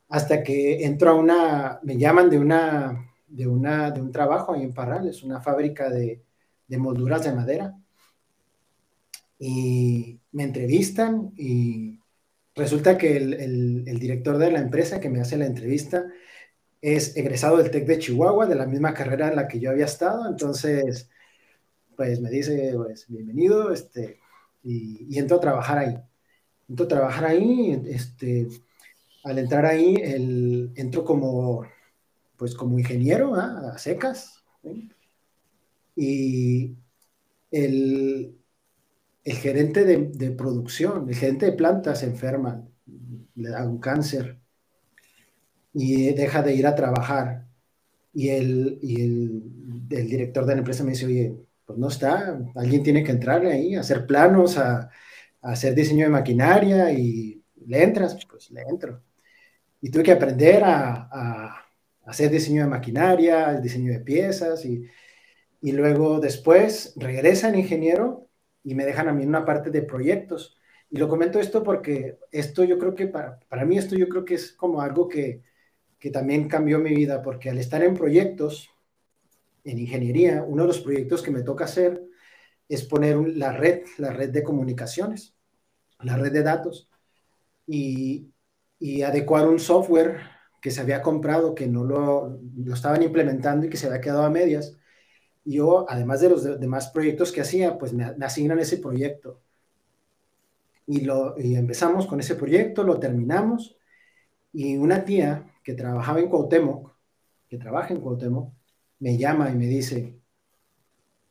[0.10, 4.64] Hasta que entro a una, me llaman de una, de una, de un trabajo ahí
[4.64, 6.24] en Parral, es una fábrica de,
[6.68, 7.78] de molduras de madera,
[9.44, 12.00] y me entrevistan y
[12.54, 13.34] resulta que el,
[13.88, 16.06] el, director de la empresa que me hace la entrevista
[16.80, 19.86] es egresado del TEC de Chihuahua, de la misma carrera en la que yo había
[19.86, 21.10] estado, entonces
[21.96, 24.20] pues me dice, pues, bienvenido, este,
[24.64, 25.98] y, entro a trabajar ahí.
[26.70, 28.48] Entro a trabajar ahí, este,
[29.24, 31.66] al entrar ahí, el, entro como,
[32.38, 34.44] pues como ingeniero, a secas,
[35.96, 36.76] y
[37.52, 38.41] el,
[39.24, 42.68] el gerente de, producción, el gerente de plantas se enferma,
[43.36, 44.40] le da un cáncer
[45.74, 47.48] y deja de ir a trabajar.
[48.14, 49.44] y, el, y el,
[49.90, 53.54] el, director de la empresa me dice, oye, pues no está, alguien tiene que entrarle
[53.54, 54.90] ahí, a hacer planos, a,
[55.42, 59.02] hacer diseño de maquinaria y le entras, pues le entro.
[59.82, 61.66] Y tuve que aprender a, a
[62.06, 64.86] hacer diseño de maquinaria, diseño de piezas y,
[65.62, 68.31] y luego después regresa el ingeniero
[68.64, 70.58] y me dejan a mí una parte de proyectos.
[70.90, 74.26] Y lo comento esto porque esto yo creo que para, para mí esto yo creo
[74.26, 75.44] que es como algo que,
[76.00, 78.70] que también cambió mi vida, porque al estar en proyectos,
[79.64, 82.04] en ingeniería, uno de los proyectos que me toca hacer
[82.68, 85.36] es poner la red, la red de comunicaciones,
[86.00, 86.90] la red de datos,
[87.68, 88.32] y,
[88.80, 90.22] y adecuar un software
[90.62, 94.24] que se había comprado, que no lo, lo, estaban implementando y que se había quedado
[94.24, 94.78] a medias.
[95.44, 99.42] Yo, además de los demás proyectos que hacía, pues me, me asignan ese proyecto.
[100.88, 103.78] Y, lo, y empezamos con ese proyecto, lo terminamos,
[104.54, 106.92] y una tía que trabajaba en Cuauhtémoc,
[107.50, 108.54] que trabaja en Cuauhtémoc,
[109.00, 110.20] me llama y me dice,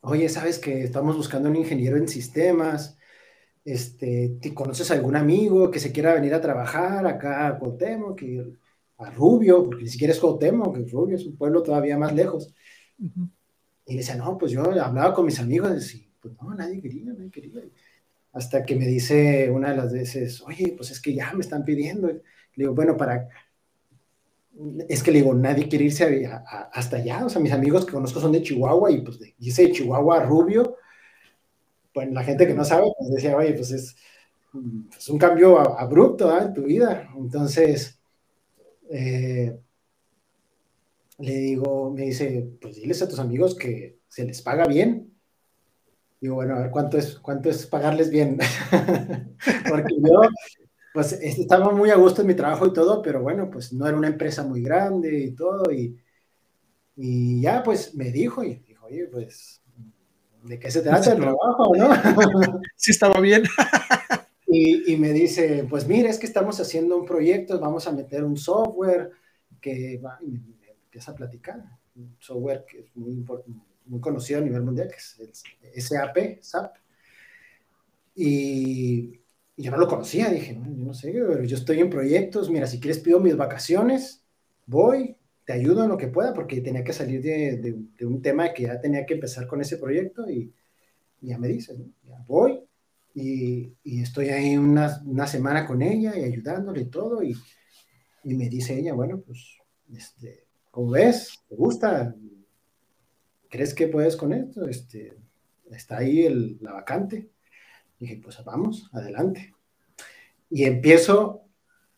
[0.00, 2.98] oye, ¿sabes que estamos buscando un ingeniero en sistemas?
[3.64, 8.20] Este, ¿te conoces algún amigo que se quiera venir a trabajar acá a Cuauhtémoc?
[8.98, 12.54] a Rubio, porque ni siquiera es Cuauhtémoc, que Rubio es un pueblo todavía más lejos.
[12.98, 13.28] Uh.
[13.86, 17.30] Y decía, no, pues yo hablaba con mis amigos y pues no, nadie quería, nadie
[17.30, 17.62] quería.
[18.32, 21.64] Hasta que me dice una de las veces, oye, pues es que ya me están
[21.64, 22.08] pidiendo.
[22.08, 22.22] Le
[22.54, 23.28] digo, bueno, para...
[24.88, 26.28] Es que le digo, nadie quiere irse
[26.72, 27.24] hasta allá.
[27.24, 30.76] O sea, mis amigos que conozco son de Chihuahua y pues dice Chihuahua Rubio.
[31.92, 33.96] Pues la gente que no sabe, pues decía, oye, pues es,
[34.52, 36.42] pues un cambio abrupto ¿eh?
[36.44, 37.08] en tu vida.
[37.16, 37.98] Entonces,
[38.90, 39.58] eh,
[41.20, 45.12] le digo, me dice, pues diles a tus amigos que se les paga bien.
[46.20, 48.38] Digo, bueno, a ver, ¿cuánto es, cuánto es pagarles bien?
[49.68, 50.22] Porque yo,
[50.92, 53.96] pues, estaba muy a gusto en mi trabajo y todo, pero bueno, pues no era
[53.96, 55.98] una empresa muy grande y todo, y,
[56.96, 59.62] y ya, pues, me dijo, y dijo, oye, pues,
[60.44, 61.90] ¿de qué se trata el trabajo, no?
[62.76, 63.44] sí, estaba bien.
[64.46, 68.24] y, y me dice, pues, mira, es que estamos haciendo un proyecto, vamos a meter
[68.24, 69.10] un software
[69.60, 70.18] que va,
[70.90, 71.62] empieza a platicar.
[71.94, 73.24] Un software que es muy,
[73.86, 75.18] muy conocido a nivel mundial, que es
[75.62, 76.76] el SAP, SAP.
[78.16, 79.20] Y,
[79.56, 82.50] y yo no lo conocía, dije, no, yo no sé, pero yo estoy en proyectos,
[82.50, 84.24] mira, si quieres pido mis vacaciones,
[84.66, 88.20] voy, te ayudo en lo que pueda, porque tenía que salir de, de, de un
[88.20, 90.52] tema que ya tenía que empezar con ese proyecto y,
[91.20, 91.84] y ya me dice, ¿no?
[92.02, 92.60] ya voy
[93.14, 97.34] y, y, estoy ahí una, una semana con ella y ayudándole y todo, y,
[98.24, 99.58] y me dice ella, bueno, pues,
[99.92, 101.42] este, ¿Cómo ves?
[101.48, 102.14] ¿Te gusta?
[103.48, 104.68] ¿Crees que puedes con esto?
[104.68, 105.16] Este,
[105.70, 107.30] está ahí la vacante.
[107.98, 109.52] dije, pues vamos, adelante.
[110.48, 111.42] Y empiezo,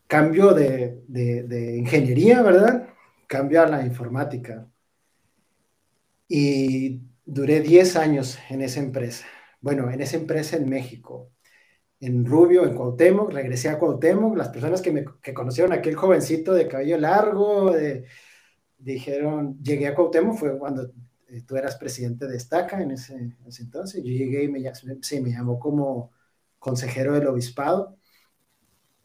[0.07, 2.89] cambio de, de, ingeniería, ¿verdad?
[3.27, 4.67] Cambio a la informática.
[6.27, 9.25] Y duré 10 años en esa empresa.
[9.61, 11.29] Bueno, en esa empresa en México.
[11.99, 14.35] En Rubio, en Cuauhtémoc, regresé a Cuauhtémoc.
[14.35, 18.05] Las personas que, me, que conocieron aquel jovencito de cabello largo, de,
[18.83, 20.91] dijeron, llegué a Cuauhtémoc, fue cuando
[21.29, 24.61] eh, tú eras presidente de Estaca en ese, en ese, entonces, yo llegué y me,
[25.01, 26.11] sí, me llamó como
[26.59, 27.97] consejero del obispado.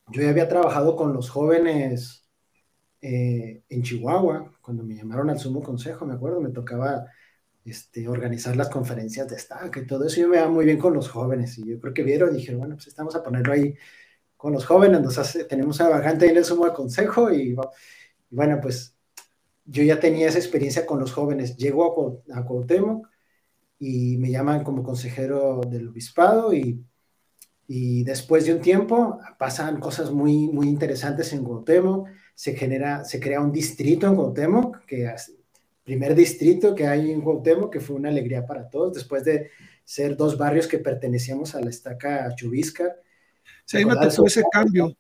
[0.09, 2.25] Yo ya había trabajado con los jóvenes
[3.01, 7.07] eh, en Chihuahua, cuando me llamaron al sumo consejo, me acuerdo, me tocaba
[7.65, 10.95] este, organizar las conferencias de Estaca y todo eso, yo me iba muy bien con
[10.95, 13.75] los jóvenes, y yo creo que vieron y dijeron, bueno, pues estamos a ponerlo ahí
[14.37, 17.57] con los jóvenes, nos hace, tenemos una vacante en el sumo consejo, y,
[18.31, 18.98] y bueno, pues
[19.71, 21.57] yo ya tenía esa experiencia con los jóvenes.
[21.57, 23.07] Llego a, Cuauhtémoc
[23.79, 26.83] y me llaman como consejero del obispado y,
[27.67, 32.09] y, después de un tiempo pasan cosas muy, muy interesantes en Cuauhtémoc.
[32.35, 35.45] Se, genera, se crea un distrito en Cuauhtémoc, que es el
[35.85, 39.51] primer distrito que hay en Cuauhtémoc, que fue una alegría para todos, después de
[39.85, 42.97] ser dos barrios que pertenecíamos a la estaca Chubisca.
[43.67, 44.97] Sí, ahí me tocó ese cambio.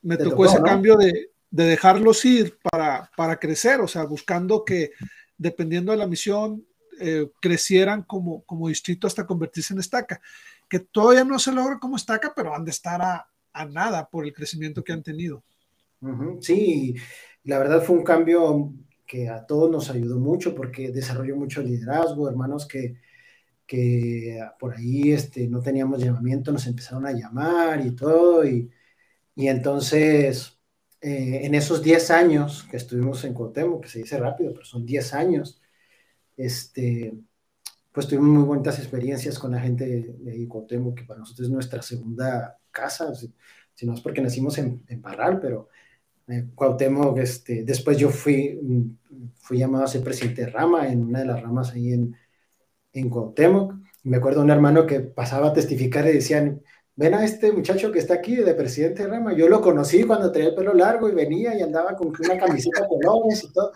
[0.00, 0.64] Me tocó, tocó, ese ¿no?
[0.64, 4.90] cambio de, de dejarlos ir para, para, crecer, o sea, buscando que
[5.36, 6.66] dependiendo de la misión
[7.00, 10.20] eh, crecieran como, como distrito hasta convertirse en estaca,
[10.68, 14.24] que todavía no se logra como estaca, pero han de estar a, a nada por
[14.24, 15.42] el crecimiento que han tenido.
[16.40, 16.94] Sí,
[17.44, 18.72] la verdad fue un cambio
[19.06, 23.00] que a todos nos ayudó mucho porque desarrolló mucho liderazgo, hermanos que,
[23.66, 28.70] que por ahí este, no teníamos llamamiento, nos empezaron a llamar y todo, y,
[29.34, 30.57] y entonces
[31.00, 34.84] eh, en esos 10 años que estuvimos en Cuauhtémoc, que se dice rápido, pero son
[34.84, 35.60] 10 años,
[36.36, 37.14] este,
[37.92, 41.82] pues tuvimos muy buenas experiencias con la gente de, Cuauhtémoc, que para nosotros es nuestra
[41.82, 43.32] segunda casa, si,
[43.74, 45.68] si no es porque nacimos en, en Parral, pero
[46.28, 48.60] eh, Cuauhtémoc, este, después yo fui,
[49.36, 52.16] fui llamado a ser presidente de rama en una de las ramas ahí en,
[52.92, 53.74] en Cuauhtémoc.
[54.04, 56.62] Me acuerdo un hermano que pasaba a testificar y decían,
[56.98, 59.32] ven a este muchacho que está aquí de presidente de rama.
[59.32, 62.82] Yo lo conocí cuando tenía el pelo largo y venía y andaba con una camiseta
[62.82, 63.72] de colores y todo.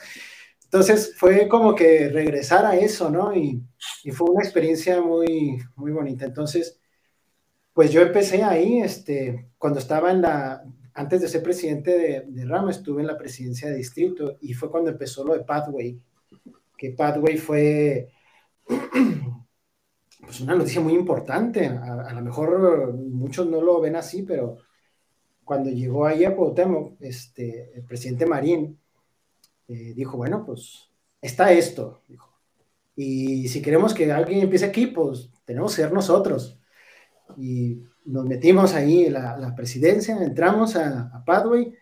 [0.64, 3.32] Entonces fue como que regresar a eso, ¿no?
[3.32, 3.62] Y,
[4.10, 6.24] fue una experiencia muy, muy bonita.
[6.24, 6.80] Entonces,
[7.72, 12.44] pues yo empecé ahí, este, cuando estaba en la, antes de ser presidente de, de,
[12.44, 15.96] Rama, estuve en la presidencia de distrito y fue cuando empezó lo de Pathway,
[16.76, 18.08] que Pathway fue
[20.32, 21.66] pues una noticia muy importante.
[21.66, 24.56] A, lo mejor muchos no lo ven así, pero
[25.44, 28.80] cuando llegó ahí a Cuauhtémoc, este, el presidente Marín
[29.68, 30.88] eh, dijo, bueno, pues
[31.20, 32.32] está esto, dijo.
[32.96, 36.58] Y si queremos que alguien empiece aquí, pues tenemos que ser nosotros.
[37.36, 41.74] Y nos metimos ahí la, la presidencia, entramos a, a Padway.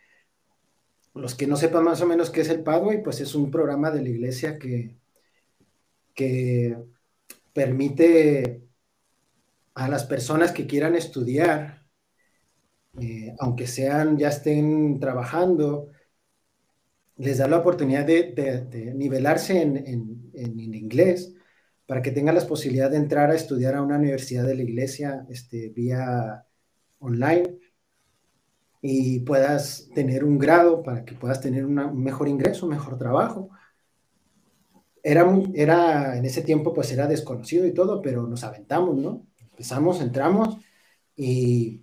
[1.14, 3.92] Los que no sepan más o menos qué es el Padway, pues es un programa
[3.92, 4.96] de la iglesia que,
[6.14, 6.76] que
[7.52, 8.62] permite
[9.74, 11.86] a las personas que quieran estudiar,
[13.00, 15.90] eh, aunque sean, ya estén trabajando,
[17.16, 21.34] les da la oportunidad de, nivelarse en, inglés
[21.86, 25.26] para que tengan la posibilidad de entrar a estudiar a una universidad de la iglesia
[25.28, 26.46] este, vía
[26.98, 27.58] online
[28.80, 32.96] y puedas tener un grado para que puedas tener una, un mejor ingreso, un mejor
[32.96, 33.50] trabajo.
[35.02, 39.26] Era, era, en ese tiempo pues era desconocido y todo, pero nos aventamos, ¿no?
[39.50, 40.58] Empezamos, entramos
[41.16, 41.82] y,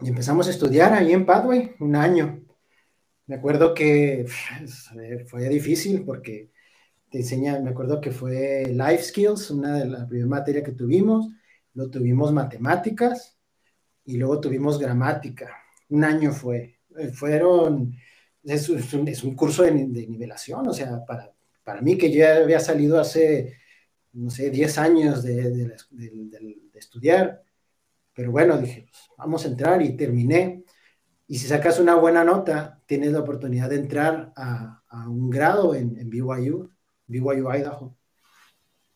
[0.00, 2.40] y empezamos a estudiar ahí en Padway un año
[3.30, 4.26] me acuerdo que
[5.28, 6.50] fue difícil porque
[7.08, 11.28] te enseña, me acuerdo que fue Life Skills, una de las primeras materias que tuvimos,
[11.74, 13.38] luego tuvimos matemáticas
[14.04, 15.48] y luego tuvimos gramática.
[15.90, 17.94] Un año fue, eh, fueron,
[18.42, 21.32] es, un, es un curso de, de, nivelación, o sea, para,
[21.70, 23.54] para mí que ya había salido hace,
[24.12, 27.44] no sé, 10 años de, de, de estudiar,
[28.12, 30.64] pero bueno, dije, pues, vamos a entrar y terminé.
[31.28, 35.76] Y si sacas una buena nota, tienes la oportunidad de entrar a, a un grado
[35.76, 36.72] en, en, BYU,
[37.06, 37.96] BYU Idaho.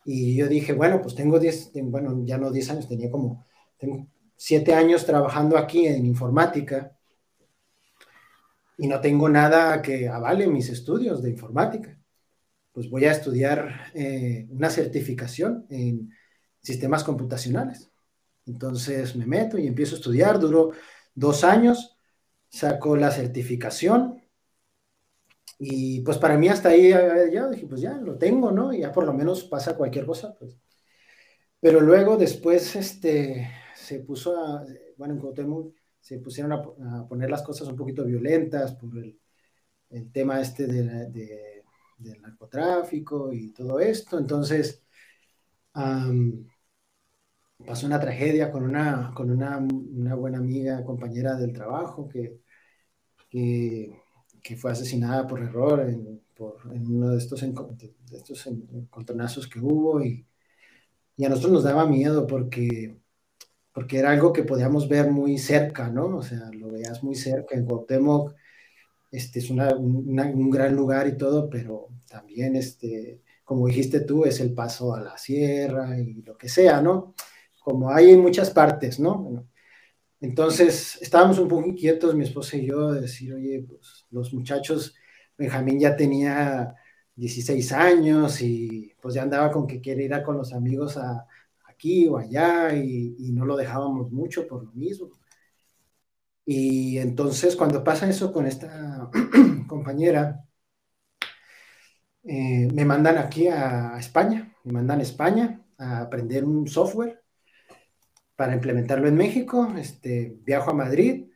[0.03, 3.45] Y yo dije, bueno, pues tengo 10, bueno, ya no 10 años, tenía como,
[3.77, 4.05] tengo
[4.35, 6.91] 7 años trabajando aquí en informática
[8.77, 11.97] y no tengo nada que avale mis estudios de informática.
[12.75, 16.11] Pues voy a estudiar eh, una certificación en
[16.61, 17.89] sistemas computacionales.
[18.45, 20.71] Entonces me meto y empiezo a estudiar, duró
[21.15, 21.97] dos años
[22.49, 24.21] sacó la certificación
[25.57, 28.73] y pues para mí hasta ahí ya dije, pues ya lo tengo, ¿no?
[28.73, 30.57] Y ya por lo menos pasa cualquier cosa, pues.
[31.61, 34.65] Pero luego después este, se puso a,
[34.97, 39.17] bueno, en se pusieron a, poner las cosas un poquito violentas por el,
[39.89, 41.54] el tema este de,
[41.97, 44.83] del narcotráfico y todo esto, entonces
[47.65, 52.39] pasó una tragedia con una, con una, una buena amiga, compañera del trabajo, que
[54.41, 56.21] que, fue asesinada por error en
[56.87, 60.25] uno de estos, de estos encontronazos que hubo y,
[61.17, 62.97] y, a nosotros nos daba miedo porque,
[63.73, 66.17] porque era algo que podíamos ver muy cerca, ¿no?
[66.17, 67.55] O sea, lo veías muy cerca.
[67.55, 68.33] En Cuauhtémoc
[69.15, 74.25] este, es una, una, un gran lugar y todo, pero también, este, como dijiste tú,
[74.25, 77.15] es el paso a la sierra y lo que sea, ¿no?
[77.63, 79.17] Como hay en muchas partes, ¿no?
[79.19, 79.47] Bueno,
[80.21, 84.95] entonces, estábamos un poco inquietos, mi esposa y yo, de decir, oye, pues los muchachos,
[85.37, 86.75] Benjamín ya tenía
[87.15, 91.27] 16 años y pues ya andaba con que quiere ir a con los amigos a,
[91.67, 95.11] aquí o allá y, y, no lo dejábamos mucho por lo mismo.
[96.45, 99.09] Y entonces, cuando pasa eso con esta
[99.67, 100.45] compañera,
[102.23, 107.23] eh, me mandan aquí a España, me mandan a España a aprender un software
[108.35, 109.73] para implementarlo en México.
[109.77, 111.27] Este, viajo a Madrid,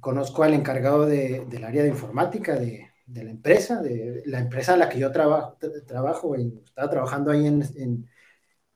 [0.00, 4.80] conozco al encargado de, del área de informática de, la empresa, de la empresa en
[4.80, 8.10] la que yo trabajo, trabajo y estaba trabajando ahí en, en,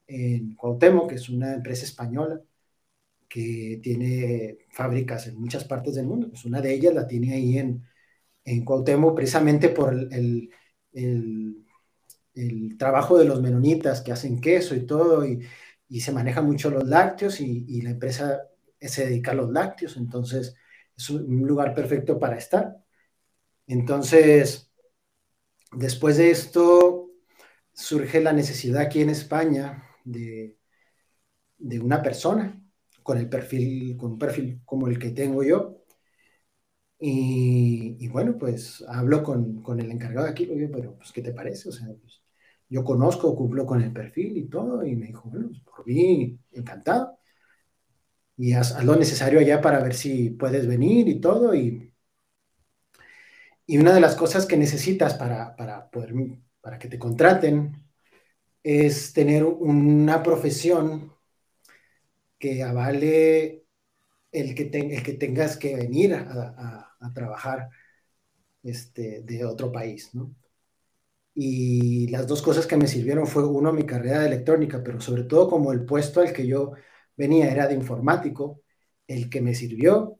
[0.06, 2.40] en Cuauhtémoc, que es una empresa española
[3.28, 6.28] que tiene fábricas en muchas partes del mundo.
[6.30, 7.84] Pues una de ellas la tiene ahí en,
[8.44, 10.50] en Cuauhtémoc precisamente por el,
[10.92, 11.64] el,
[12.78, 15.40] trabajo de los menonitas que hacen queso y todo, y,
[15.88, 18.42] y se maneja mucho los lácteos y, y, la empresa
[18.80, 20.54] se dedica a los lácteos, entonces
[20.96, 22.76] es un lugar perfecto para estar.
[23.66, 24.70] Entonces,
[25.72, 27.10] después de esto,
[27.72, 30.58] surge la necesidad aquí en España de,
[31.58, 32.65] de una persona
[33.06, 35.84] con el perfil, con un perfil como el que tengo yo,
[36.98, 41.68] Y, bueno, pues hablo con, con, el encargado de aquí, pero pues, ¿qué te parece?
[41.68, 42.22] O sea, pues,
[42.68, 46.38] yo conozco, cumplo con el perfil y todo, y me dijo, bueno, pues, por mí,
[46.52, 47.18] encantado.
[48.38, 51.54] Y haz, lo necesario allá para ver si puedes venir y todo.
[51.54, 51.92] Y,
[53.66, 56.14] y una de las cosas que necesitas para, para poder,
[56.60, 57.84] para que te contraten,
[58.62, 61.15] es tener una profesión
[62.38, 63.64] que avale
[64.32, 66.82] el que, tengas que venir a,
[67.14, 67.70] trabajar
[68.62, 70.10] este, de otro país.
[71.34, 75.24] Y las dos cosas que me sirvieron fue, uno, mi carrera de electrónica, pero sobre
[75.24, 76.72] todo como el puesto al que yo
[77.16, 78.62] venía era de informático,
[79.06, 80.18] el que me sirvió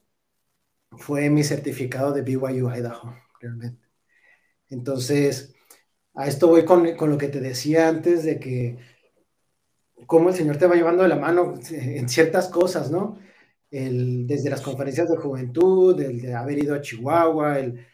[0.93, 3.87] fue mi certificado de BYU Idaho, realmente.
[4.69, 5.55] Entonces,
[6.15, 8.79] a esto voy con lo que te decía antes de que
[10.07, 13.19] cómo el Señor te va llevando de la mano en ciertas cosas, ¿no?
[13.71, 17.87] El, desde las conferencias de juventud, el de haber ido a Chihuahua, el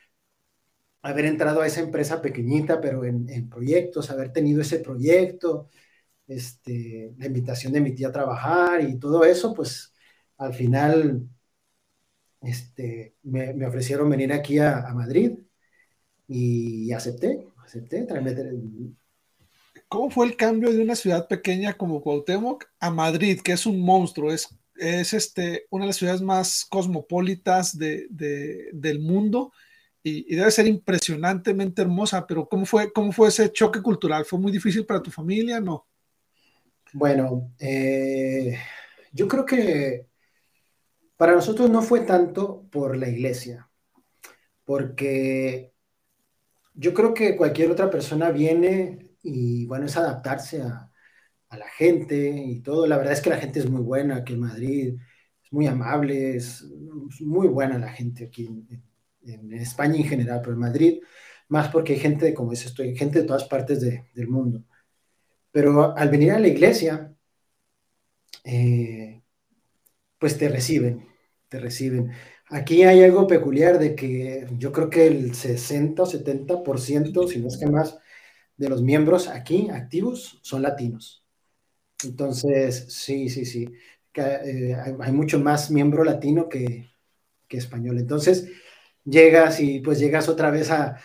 [1.03, 5.69] haber entrado a esa empresa pequeñita, pero en, en proyectos, haber tenido ese proyecto,
[6.29, 9.95] este, la invitación de mi tía a trabajar y todo eso, pues
[10.39, 11.29] al final
[12.41, 15.39] este, me, me ofrecieron venir aquí a, a Madrid
[16.29, 18.07] y acepté, acepté,
[19.93, 23.79] ¿Cómo fue el cambio de una ciudad pequeña como Cuauhtémoc a Madrid, que es un
[23.79, 29.53] monstruo, es, es este, una de las ciudades más cosmopolitas de, de, del mundo
[30.03, 34.25] y, y, debe ser impresionantemente hermosa, pero ¿cómo fue, ¿cómo fue ese choque cultural?
[34.25, 35.61] ¿Fue muy difícil para tu familia?
[35.61, 35.87] No.
[36.95, 38.57] Bueno, eh,
[39.13, 40.07] yo creo que
[41.19, 43.69] para nosotros no fue tanto por la iglesia,
[44.65, 45.75] porque
[46.73, 50.89] yo creo que cualquier otra persona viene y bueno, es adaptarse a,
[51.51, 52.87] la gente y todo.
[52.87, 54.95] La verdad es que la gente es muy buena aquí en Madrid,
[55.45, 56.65] es muy amable, es,
[57.21, 61.01] muy buena la gente aquí en, España en general, pero en Madrid
[61.53, 64.65] más porque hay gente, como dices estoy gente de todas partes del mundo.
[65.53, 67.15] Pero al venir a la iglesia,
[68.45, 69.23] eh,
[70.19, 71.07] pues te reciben,
[71.49, 72.13] te reciben.
[72.49, 77.49] Aquí hay algo peculiar de que yo creo que el 60 o 70%, si no
[77.49, 77.99] es que más,
[78.57, 81.25] de los miembros aquí activos son latinos.
[82.05, 83.69] Entonces, sí, sí, sí.
[84.15, 86.91] Eh, hay, mucho más miembro latino que,
[87.49, 87.99] español.
[87.99, 88.51] Entonces,
[89.05, 90.97] llegas y pues llegas otra vez a,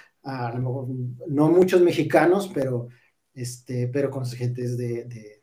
[1.28, 2.88] no muchos mexicanos, pero,
[3.34, 5.38] este, pero con gente de, de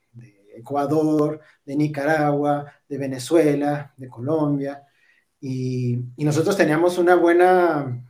[0.57, 4.83] Ecuador, de Nicaragua, de Venezuela, de Colombia.
[5.41, 8.03] Y, nosotros teníamos una buena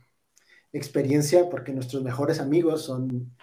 [0.71, 3.35] experiencia porque nuestros mejores amigos son,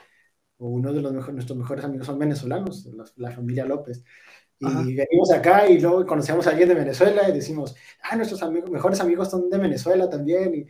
[0.63, 4.05] o uno de los mejores, nuestros mejores amigos son venezolanos, la, familia López.
[4.61, 8.71] Y venimos acá y luego conocemos a alguien de Venezuela y decimos, ah, nuestros amigos,
[8.71, 10.55] mejores amigos son de Venezuela también.
[10.55, 10.67] Y,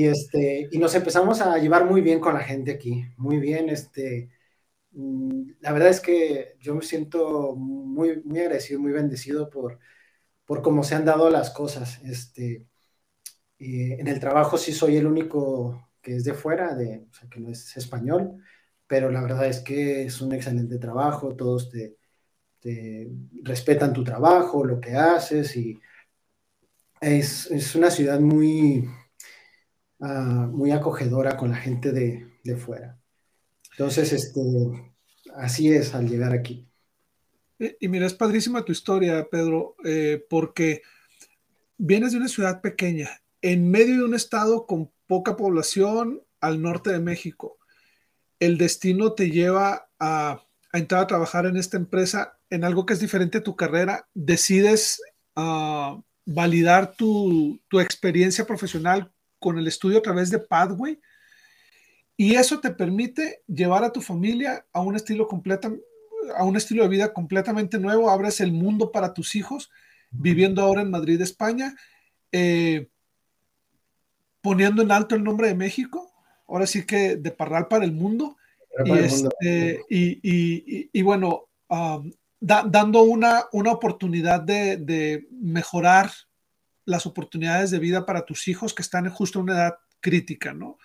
[0.00, 3.68] y, este, y nos empezamos a llevar muy bien con la gente aquí, muy bien.
[3.68, 4.30] Este,
[4.92, 9.80] mm, la verdad es que yo me siento muy, muy agradecido, muy bendecido por,
[10.44, 12.00] por cómo se han dado las cosas.
[12.04, 12.64] Este,
[13.58, 17.40] en el trabajo sí soy el único que es de fuera, de, o sea, que
[17.40, 18.40] no es español,
[18.86, 21.96] pero la verdad es que es un excelente trabajo, todos te,
[23.44, 25.78] respetan tu trabajo, lo que haces y
[27.00, 28.88] es, es una ciudad muy,
[30.00, 32.98] uh, muy acogedora con la gente de, de fuera.
[33.72, 34.40] Entonces, este,
[35.36, 36.66] así es al llegar aquí.
[37.58, 40.82] Y, mira, es padrísima tu historia, Pedro, eh, porque
[41.78, 43.10] vienes de una ciudad pequeña,
[43.40, 47.58] en medio de un estado con poca población al norte de México.
[48.38, 53.00] El destino te lleva a, entrar a trabajar en esta empresa, en algo que es
[53.00, 54.08] diferente a tu carrera.
[54.14, 55.00] Decides
[55.36, 61.00] uh, validar tu, tu experiencia profesional con el estudio a través de Pathway.
[62.16, 65.28] Y eso te permite llevar a tu familia a un estilo
[66.36, 69.70] a un estilo de vida completamente nuevo, abres el mundo para tus hijos,
[70.10, 71.76] viviendo ahora en Madrid, España,
[72.32, 72.88] eh,
[74.40, 76.12] poniendo en alto el nombre de México,
[76.48, 78.36] ahora sí que de Parral para el mundo,
[78.84, 86.10] este, y, bueno, um, dando una, una oportunidad de, mejorar
[86.84, 90.78] las oportunidades de vida para tus hijos que están justo en una edad crítica, ¿no?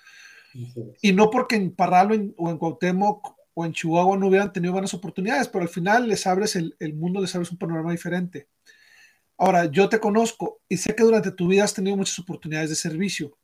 [1.02, 4.54] Y no porque en Parral o en, o en Cuauhtémoc o en Chihuahua no hubieran
[4.54, 8.48] tenido buenas oportunidades, pero al final les abres el, mundo, les abres un panorama diferente.
[9.38, 12.76] Ahora, yo te conozco y sé que durante tu vida has tenido muchas oportunidades de
[12.76, 13.38] servicio.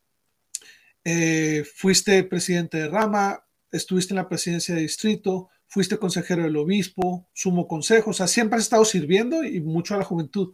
[1.10, 3.42] Eh, fuiste presidente de rama,
[3.72, 8.58] estuviste en la presidencia de distrito, fuiste consejero del obispo, sumo consejo, o sea, siempre
[8.58, 10.54] has estado sirviendo y mucho a la juventud.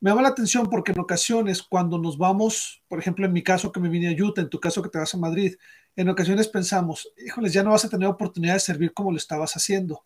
[0.00, 3.70] me llama la atención porque en ocasiones cuando nos vamos, por ejemplo, en mi caso
[3.70, 5.54] que me vine a Utah, en tu caso que te vas a Madrid,
[5.94, 9.54] en ocasiones pensamos, híjoles, ya no vas a tener oportunidad de servir como lo estabas
[9.54, 10.04] haciendo.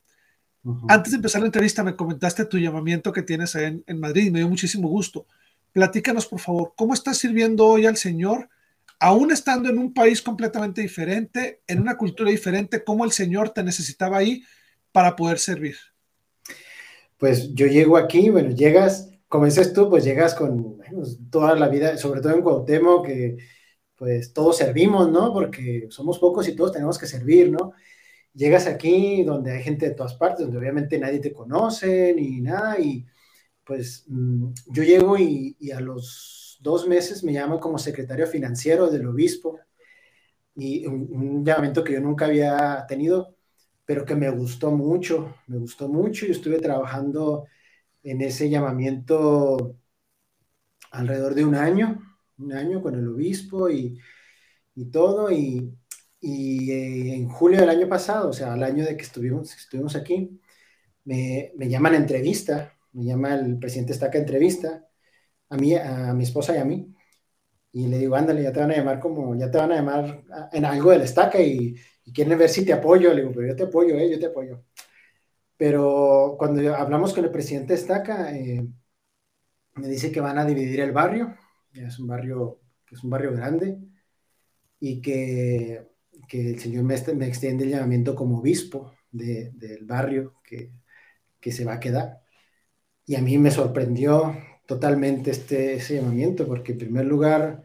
[0.89, 4.41] Antes de empezar la entrevista me comentaste tu llamamiento que tienes en, en Madrid, me
[4.41, 5.27] dio muchísimo gusto.
[5.73, 8.51] Platícanos, por favor, ¿cómo estás sirviendo hoy al Señor,
[9.01, 13.63] aún estando en un país completamente diferente, en una cultura diferente, cómo el Señor te
[13.63, 14.43] necesitaba ahí
[14.93, 15.77] para poder servir?
[17.19, 20.79] Pues yo llego aquí, bueno, llegas como dices tú, pues llegas con
[21.29, 23.37] toda la vida, sobre todo en Cuauhtémoc, que
[23.97, 25.33] pues todos servimos, ¿no?
[25.33, 27.73] Porque somos pocos y todos tenemos que servir, ¿no?
[28.33, 32.79] Llegas aquí donde hay gente de todas partes, donde obviamente nadie te conoce ni nada,
[32.79, 33.07] y
[33.65, 39.07] pues mm, yo llego y, a los dos meses me llaman como secretario financiero del
[39.07, 39.61] obispo,
[40.57, 43.37] y un, un llamamiento que yo nunca había tenido,
[43.85, 47.47] pero que me gustó mucho, me gustó mucho, y estuve trabajando
[48.03, 49.77] en ese llamamiento
[50.91, 52.01] alrededor de un año,
[52.39, 54.01] un año con el obispo y,
[54.93, 55.75] todo, y,
[56.23, 60.41] eh, en julio del año pasado, o sea, al año de que estuvimos, estuvimos aquí,
[61.05, 64.89] me, me llaman a entrevista, me llama el presidente Estaca a entrevista,
[65.51, 66.95] a mí, a mi esposa y a mí,
[67.73, 70.25] y le digo, ándale, ya te van a llamar como, ya te van a llamar
[70.53, 71.75] en algo del Estaca y,
[72.05, 74.27] y quieren ver si te apoyo, le digo, pero yo te apoyo, eh, yo te
[74.27, 74.65] apoyo.
[75.57, 78.67] Pero cuando hablamos con el presidente Estaca, eh,
[79.75, 81.37] me dice que van a dividir el barrio,
[81.73, 83.79] es un barrio, es un barrio grande,
[84.81, 85.89] y que,
[86.29, 90.73] que el señor me, me, extiende el llamamiento como obispo de, del barrio que,
[91.41, 92.21] que, se va a quedar.
[93.07, 94.37] Y a mí me sorprendió
[94.67, 97.65] totalmente este, ese llamamiento, porque en primer lugar,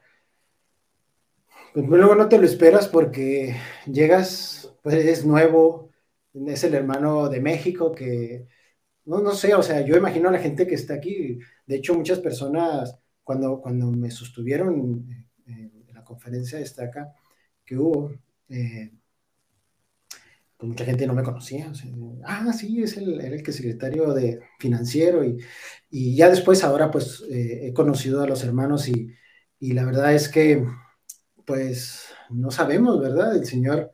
[1.75, 5.91] en primer no te lo esperas porque llegas, pues es nuevo,
[6.33, 8.47] es el hermano de México que,
[9.05, 11.93] no, no sé, o sea, yo imagino a la gente que está aquí, de hecho
[11.95, 15.07] muchas personas cuando, cuando me sostuvieron
[15.45, 17.13] en la conferencia esta acá
[17.65, 18.11] que hubo,
[18.49, 18.91] eh,
[20.59, 21.71] pues mucha gente no me conocía.
[22.25, 25.37] ah, sí, es el, el que secretario de financiero y,
[25.89, 29.07] y ya después ahora pues eh, he conocido a los hermanos y,
[29.59, 30.65] y, la verdad es que
[31.45, 33.35] pues no sabemos, ¿verdad?
[33.37, 33.91] El Señor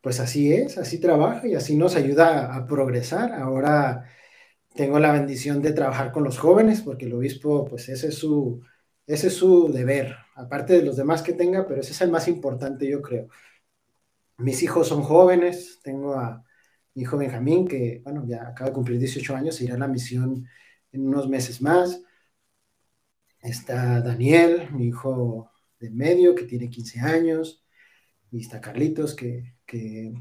[0.00, 3.32] pues así es, así trabaja y así nos ayuda a progresar.
[3.34, 4.04] Ahora
[4.74, 8.62] tengo la bendición de trabajar con los jóvenes porque el obispo, pues ese es su,
[9.06, 12.28] ese es su deber, aparte de los demás que tenga, pero ese es el más
[12.28, 13.28] importante, yo creo.
[14.42, 16.44] Mis hijos son jóvenes, tengo a
[16.94, 20.46] mi hijo Benjamín, que, bueno, ya acaba de cumplir 18 años, irá a la misión
[20.92, 22.02] en unos meses más.
[23.40, 27.64] Está Daniel, mi hijo de medio, que tiene 15 años.
[28.30, 30.12] Y está Carlitos, que que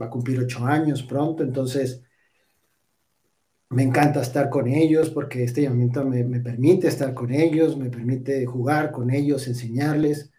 [0.00, 2.02] va a cumplir ocho años pronto, entonces
[3.70, 7.90] me encanta estar con ellos porque este llamamiento me, me, permite estar con ellos, me
[7.90, 10.30] permite jugar con ellos, enseñarles.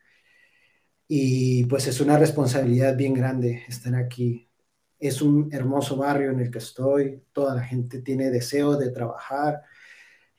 [1.09, 4.49] Y pues es una responsabilidad bien grande estar aquí.
[4.99, 9.63] Es un hermoso barrio en el que estoy, toda la gente tiene deseo de trabajar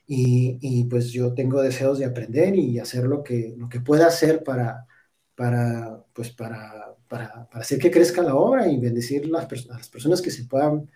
[0.07, 4.07] y, y pues yo tengo deseos de aprender y hacer lo que, lo que pueda
[4.07, 4.87] hacer para,
[5.35, 10.23] para, pues para para, hacer que crezca la obra y bendecir las, a las personas
[10.23, 10.89] que se puedan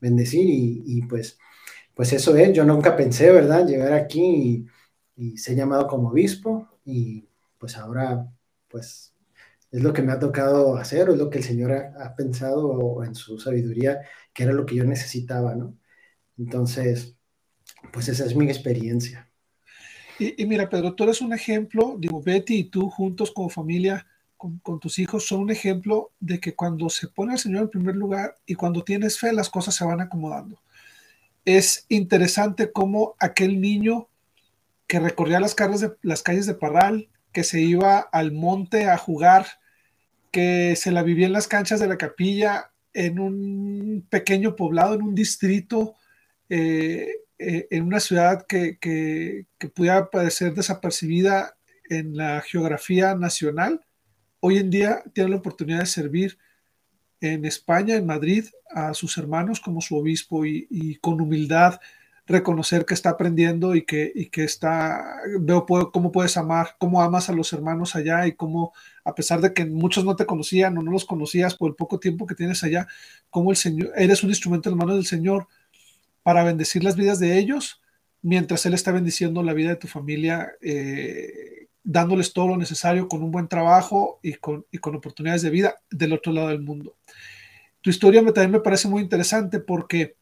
[0.00, 1.38] bendecir y, pues,
[1.92, 4.68] pues eso es, yo nunca pensé, ¿verdad?, llegar aquí
[5.16, 8.30] y, y ser llamado como obispo y pues ahora
[8.68, 9.12] pues
[9.70, 13.14] es lo que me ha tocado hacer, es lo que el Señor ha, pensado en
[13.14, 14.00] su sabiduría,
[14.32, 15.76] que era lo que yo necesitaba, ¿no?
[16.38, 17.16] Entonces,
[17.92, 19.30] pues esa es mi experiencia.
[20.18, 24.06] Y, y, mira, Pedro, tú eres un ejemplo, digo, Betty y tú juntos como familia
[24.36, 27.96] con, tus hijos son un ejemplo de que cuando se pone al Señor en primer
[27.96, 30.62] lugar y cuando tienes fe, las cosas se van acomodando.
[31.44, 34.08] Es interesante cómo aquel niño
[34.86, 38.96] que recorría las calles de, las calles de Parral, que se iba al monte a
[38.96, 39.46] jugar,
[40.30, 45.02] que se la vivía en las canchas de la capilla, en un pequeño poblado, en
[45.02, 45.96] un distrito,
[46.48, 51.58] eh, eh, en una ciudad que, que, que pudiera parecer desapercibida
[51.90, 53.84] en la geografía nacional,
[54.40, 56.38] hoy en día tiene la oportunidad de servir
[57.20, 61.80] en España, en Madrid, a sus hermanos como su obispo y, con humildad
[62.26, 67.28] reconocer que está aprendiendo y que, y que está, veo cómo puedes amar, cómo amas
[67.28, 68.72] a los hermanos allá y cómo,
[69.04, 72.00] a pesar de que muchos no te conocían o no los conocías por el poco
[72.00, 72.88] tiempo que tienes allá,
[73.30, 75.46] cómo el Señor, eres un instrumento en manos del Señor
[76.22, 77.80] para bendecir las vidas de ellos,
[78.22, 83.22] mientras Él está bendiciendo la vida de tu familia eh, dándoles todo lo necesario con
[83.22, 86.96] un buen trabajo y con, y con oportunidades de vida del otro lado del mundo.
[87.80, 90.16] Tu historia también me parece muy interesante porque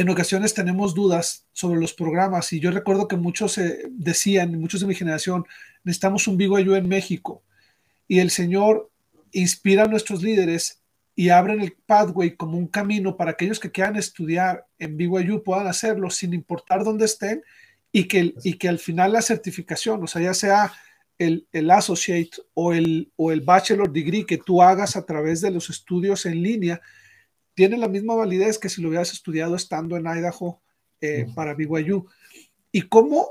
[0.00, 4.80] en ocasiones tenemos dudas sobre los programas y yo recuerdo que muchos eh, decían, muchos
[4.80, 5.44] de mi generación,
[5.84, 7.42] necesitamos un BYU en México
[8.08, 8.90] y el Señor
[9.32, 10.82] inspira a nuestros líderes
[11.14, 15.66] y abren el pathway como un camino para aquellos que quieran estudiar en BYU puedan
[15.66, 17.42] hacerlo sin importar dónde estén
[17.92, 20.72] y que, y que al final la certificación, o sea, ya sea
[21.18, 25.50] el, el associate o el, o el bachelor degree que tú hagas a través de
[25.50, 26.80] los estudios en línea,
[27.60, 30.62] tiene la misma validez que si lo hubieras estudiado estando en Idaho
[31.02, 32.08] eh, para BYU.
[32.72, 33.28] Y cómo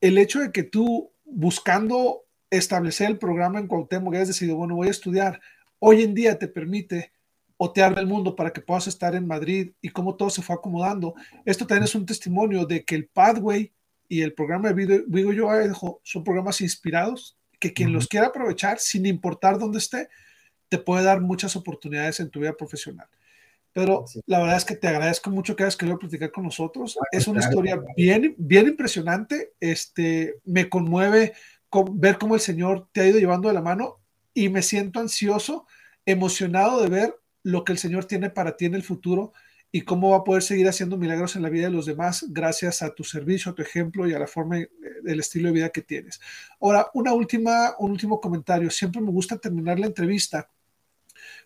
[0.00, 4.88] el hecho de que tú buscando establecer el programa en Cuauhtémoc hayas decidido, bueno, voy
[4.88, 5.40] a estudiar,
[5.78, 7.12] hoy en día te permite
[7.56, 11.14] otear el mundo para que puedas estar en Madrid y cómo todo se fue acomodando.
[11.44, 13.72] Esto también es un testimonio de que el Pathway
[14.08, 19.06] y el programa de BYU Idaho son programas inspirados que quien los quiera aprovechar, sin
[19.06, 20.08] importar dónde esté,
[20.68, 23.06] te puede dar muchas oportunidades en tu vida profesional.
[23.72, 26.98] Pero la verdad es que te agradezco mucho que hayas querido platicar con nosotros.
[27.00, 29.54] Ah, es una historia bien, bien impresionante.
[29.60, 31.32] Este, me conmueve
[31.94, 34.00] ver cómo el Señor te ha ido llevando de la mano
[34.34, 35.66] y me siento ansioso,
[36.04, 39.32] emocionado de ver lo que el Señor tiene para ti en el futuro
[39.74, 42.82] y cómo va a poder seguir haciendo milagros en la vida de los demás gracias
[42.82, 44.58] a tu servicio, a tu ejemplo y a la forma,
[45.02, 46.20] del estilo de vida que tienes.
[46.60, 48.70] Ahora, una última, un último comentario.
[48.70, 50.50] Siempre me gusta terminar la entrevista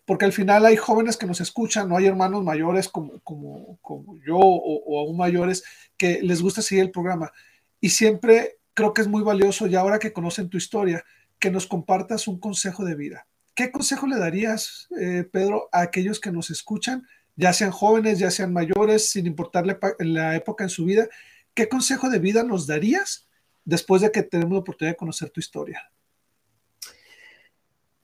[0.07, 4.17] porque al final hay jóvenes que nos escuchan, no hay hermanos mayores como, como, como
[4.25, 5.65] yo o, aún mayores
[5.97, 7.33] que les gusta seguir el programa.
[7.81, 11.03] Y siempre creo que es muy valioso, y ahora que conocen tu historia,
[11.39, 13.27] que nos compartas un consejo de vida.
[13.53, 17.05] ¿Qué consejo le darías, eh, Pedro, a aquellos que nos escuchan,
[17.35, 21.09] ya sean jóvenes, ya sean mayores, sin importarle la época en su vida?
[21.53, 23.27] ¿Qué consejo de vida nos darías
[23.65, 25.91] después de que tenemos la oportunidad de conocer tu historia?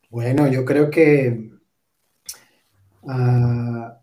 [0.09, 1.53] Bueno, yo creo que
[3.07, 4.01] Ah,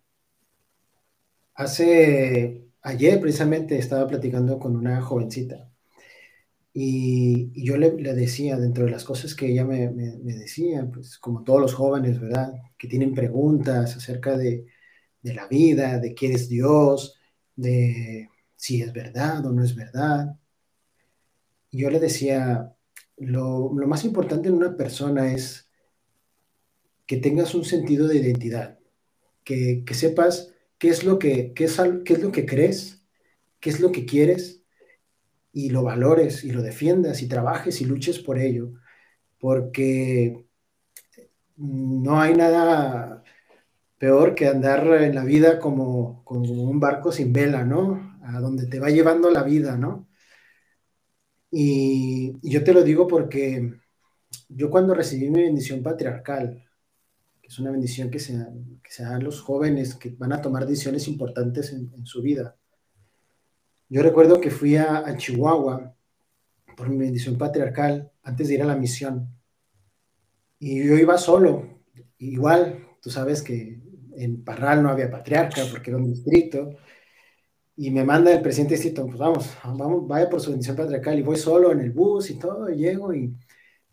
[1.55, 5.71] hace, ayer precisamente estaba platicando con una jovencita
[6.73, 11.61] y, yo le, decía, dentro de las cosas que ella me, decía, pues como todos
[11.61, 12.53] los jóvenes, ¿verdad?
[12.79, 14.67] Que tienen preguntas acerca de,
[15.23, 17.19] la vida, de quién es Dios,
[17.57, 20.37] de si es verdad o no es verdad.
[21.73, 22.75] Yo le decía,
[23.17, 25.69] lo más importante en una persona es
[27.07, 28.80] que tengas un sentido de identidad
[29.85, 33.05] que, sepas qué es, lo que, qué es, qué es lo que crees,
[33.61, 34.63] qué es lo que quieres
[35.53, 38.73] y lo valores y lo defiendas y trabajes y luches por ello,
[39.39, 40.47] porque
[41.57, 43.25] no hay nada
[43.99, 48.19] peor que andar en la vida como, como un barco sin vela, ¿no?
[48.23, 50.09] A donde te va llevando la vida, ¿no?
[51.51, 53.75] Y, y yo te lo digo porque
[54.49, 56.70] yo cuando recibí mi bendición patriarcal,
[57.51, 58.35] es una bendición que se,
[58.81, 62.57] que dan los jóvenes que van a tomar decisiones importantes en, su vida.
[63.89, 65.93] Yo recuerdo que fui a, Chihuahua
[66.77, 69.29] por mi bendición patriarcal antes de ir a la misión.
[70.61, 71.81] Y yo iba solo.
[72.19, 73.81] Igual, tú sabes que
[74.15, 76.77] en Parral no había patriarca porque era un distrito.
[77.77, 81.19] Y me manda el presidente distrito, pues vamos, vamos, vaya por su bendición patriarcal.
[81.19, 83.35] Y voy solo en el bus y todo, y llego y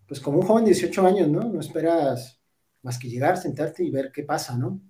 [0.07, 1.41] pues como un joven de 18 años, ¿no?
[1.41, 2.36] No esperas
[2.83, 4.81] más que llegar, sentarte y ver qué pasa, ¿no?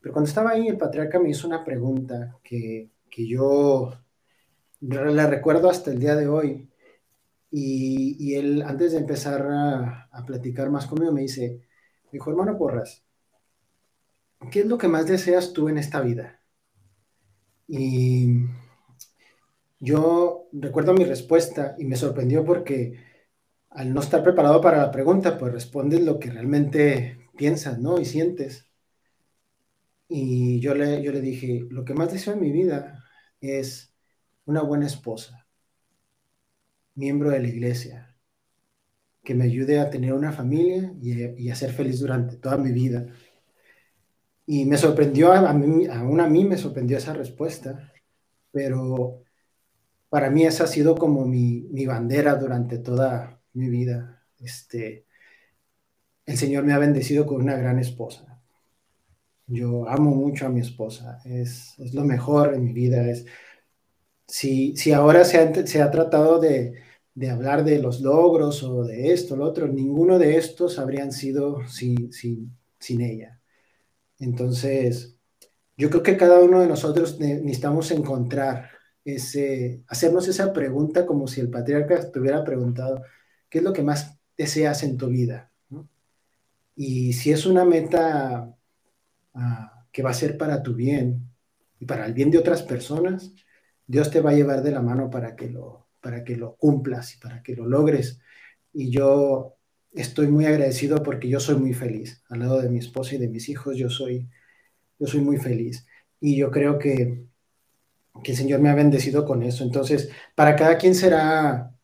[0.00, 3.92] Pero cuando estaba ahí, el patriarca me hizo una pregunta que, que yo
[4.80, 6.68] la recuerdo hasta el día de hoy.
[7.50, 11.60] Y, y él, antes de empezar a, a, platicar más conmigo, me dice,
[12.10, 13.04] dijo, hermano Porras,
[14.50, 16.40] ¿qué es lo que más deseas tú en esta vida?
[17.68, 18.46] Y
[19.78, 23.04] yo recuerdo mi respuesta y me sorprendió porque
[23.70, 27.98] al no estar preparado para la pregunta, pues respondes lo que realmente piensas, ¿no?
[28.00, 28.68] Y sientes.
[30.06, 33.04] Y yo le, yo le dije, lo que más deseo en mi vida
[33.40, 33.92] es
[34.44, 35.48] una buena esposa,
[36.94, 38.16] miembro de la iglesia,
[39.24, 43.08] que me ayude a tener una familia y, a ser feliz durante toda mi vida.
[44.46, 47.92] Y me sorprendió, a mí, aún a mí me sorprendió esa respuesta,
[48.52, 49.24] pero
[50.08, 54.22] para mí esa ha sido como mi, mi bandera durante toda mi vida.
[54.38, 55.06] Este,
[56.32, 58.40] el Señor me ha bendecido con una gran esposa.
[59.46, 63.08] Yo amo mucho a mi esposa, es, lo mejor en mi vida.
[63.08, 63.26] Es,
[64.26, 66.74] si, si ahora se ha, tratado de,
[67.30, 72.12] hablar de los logros o de esto, lo otro, ninguno de estos habrían sido sin,
[72.12, 73.40] sin, sin ella.
[74.18, 75.18] Entonces,
[75.76, 78.70] yo creo que cada uno de nosotros necesitamos encontrar
[79.04, 83.02] ese, hacernos esa pregunta como si el patriarca estuviera preguntado,
[83.50, 85.51] ¿qué es lo que más deseas en tu vida?
[86.84, 88.56] Y si es una meta
[89.34, 91.30] ah, que va a ser para tu bien
[91.78, 93.32] y para el bien de otras personas,
[93.86, 97.14] Dios te va a llevar de la mano para que lo, para que lo cumplas
[97.14, 98.18] y para que lo logres.
[98.72, 99.54] Y yo
[99.92, 102.24] estoy muy agradecido porque yo soy muy feliz.
[102.28, 104.28] Al lado de mi esposa y de mis hijos, yo soy,
[104.98, 105.86] yo soy muy feliz.
[106.18, 107.26] Y yo creo que,
[108.24, 109.62] que el Señor me ha bendecido con eso.
[109.62, 111.76] Entonces, para cada quien será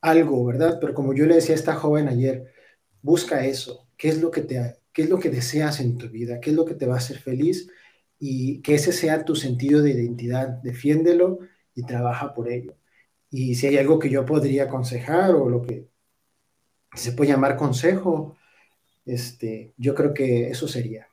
[0.00, 0.78] algo, ¿verdad?
[0.80, 2.52] Pero como yo le decía a esta joven ayer,
[3.02, 3.83] busca eso.
[4.04, 6.38] ¿Qué es lo que te, qué es lo que deseas en tu vida?
[6.38, 7.70] ¿Qué es lo que te va a hacer feliz?
[8.18, 10.60] Y que ese sea tu sentido de identidad.
[10.62, 11.38] Defiéndelo
[11.74, 12.76] y trabaja por ello.
[13.30, 15.88] Y si hay algo que yo podría aconsejar o lo que
[16.92, 18.36] se puede llamar consejo,
[19.06, 21.08] este, yo creo que eso sería.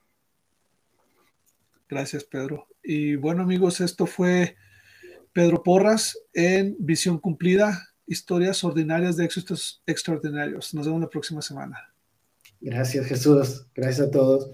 [1.88, 2.68] Gracias, Pedro.
[2.84, 4.58] Y bueno, amigos, esto fue
[5.32, 10.74] Pedro Porras en Visión Cumplida historias ordinarias de éxitos extraordinarios.
[10.74, 11.91] Nos vemos la próxima semana.
[12.62, 13.68] Gracias Jesús.
[13.76, 14.52] Gracias a todos.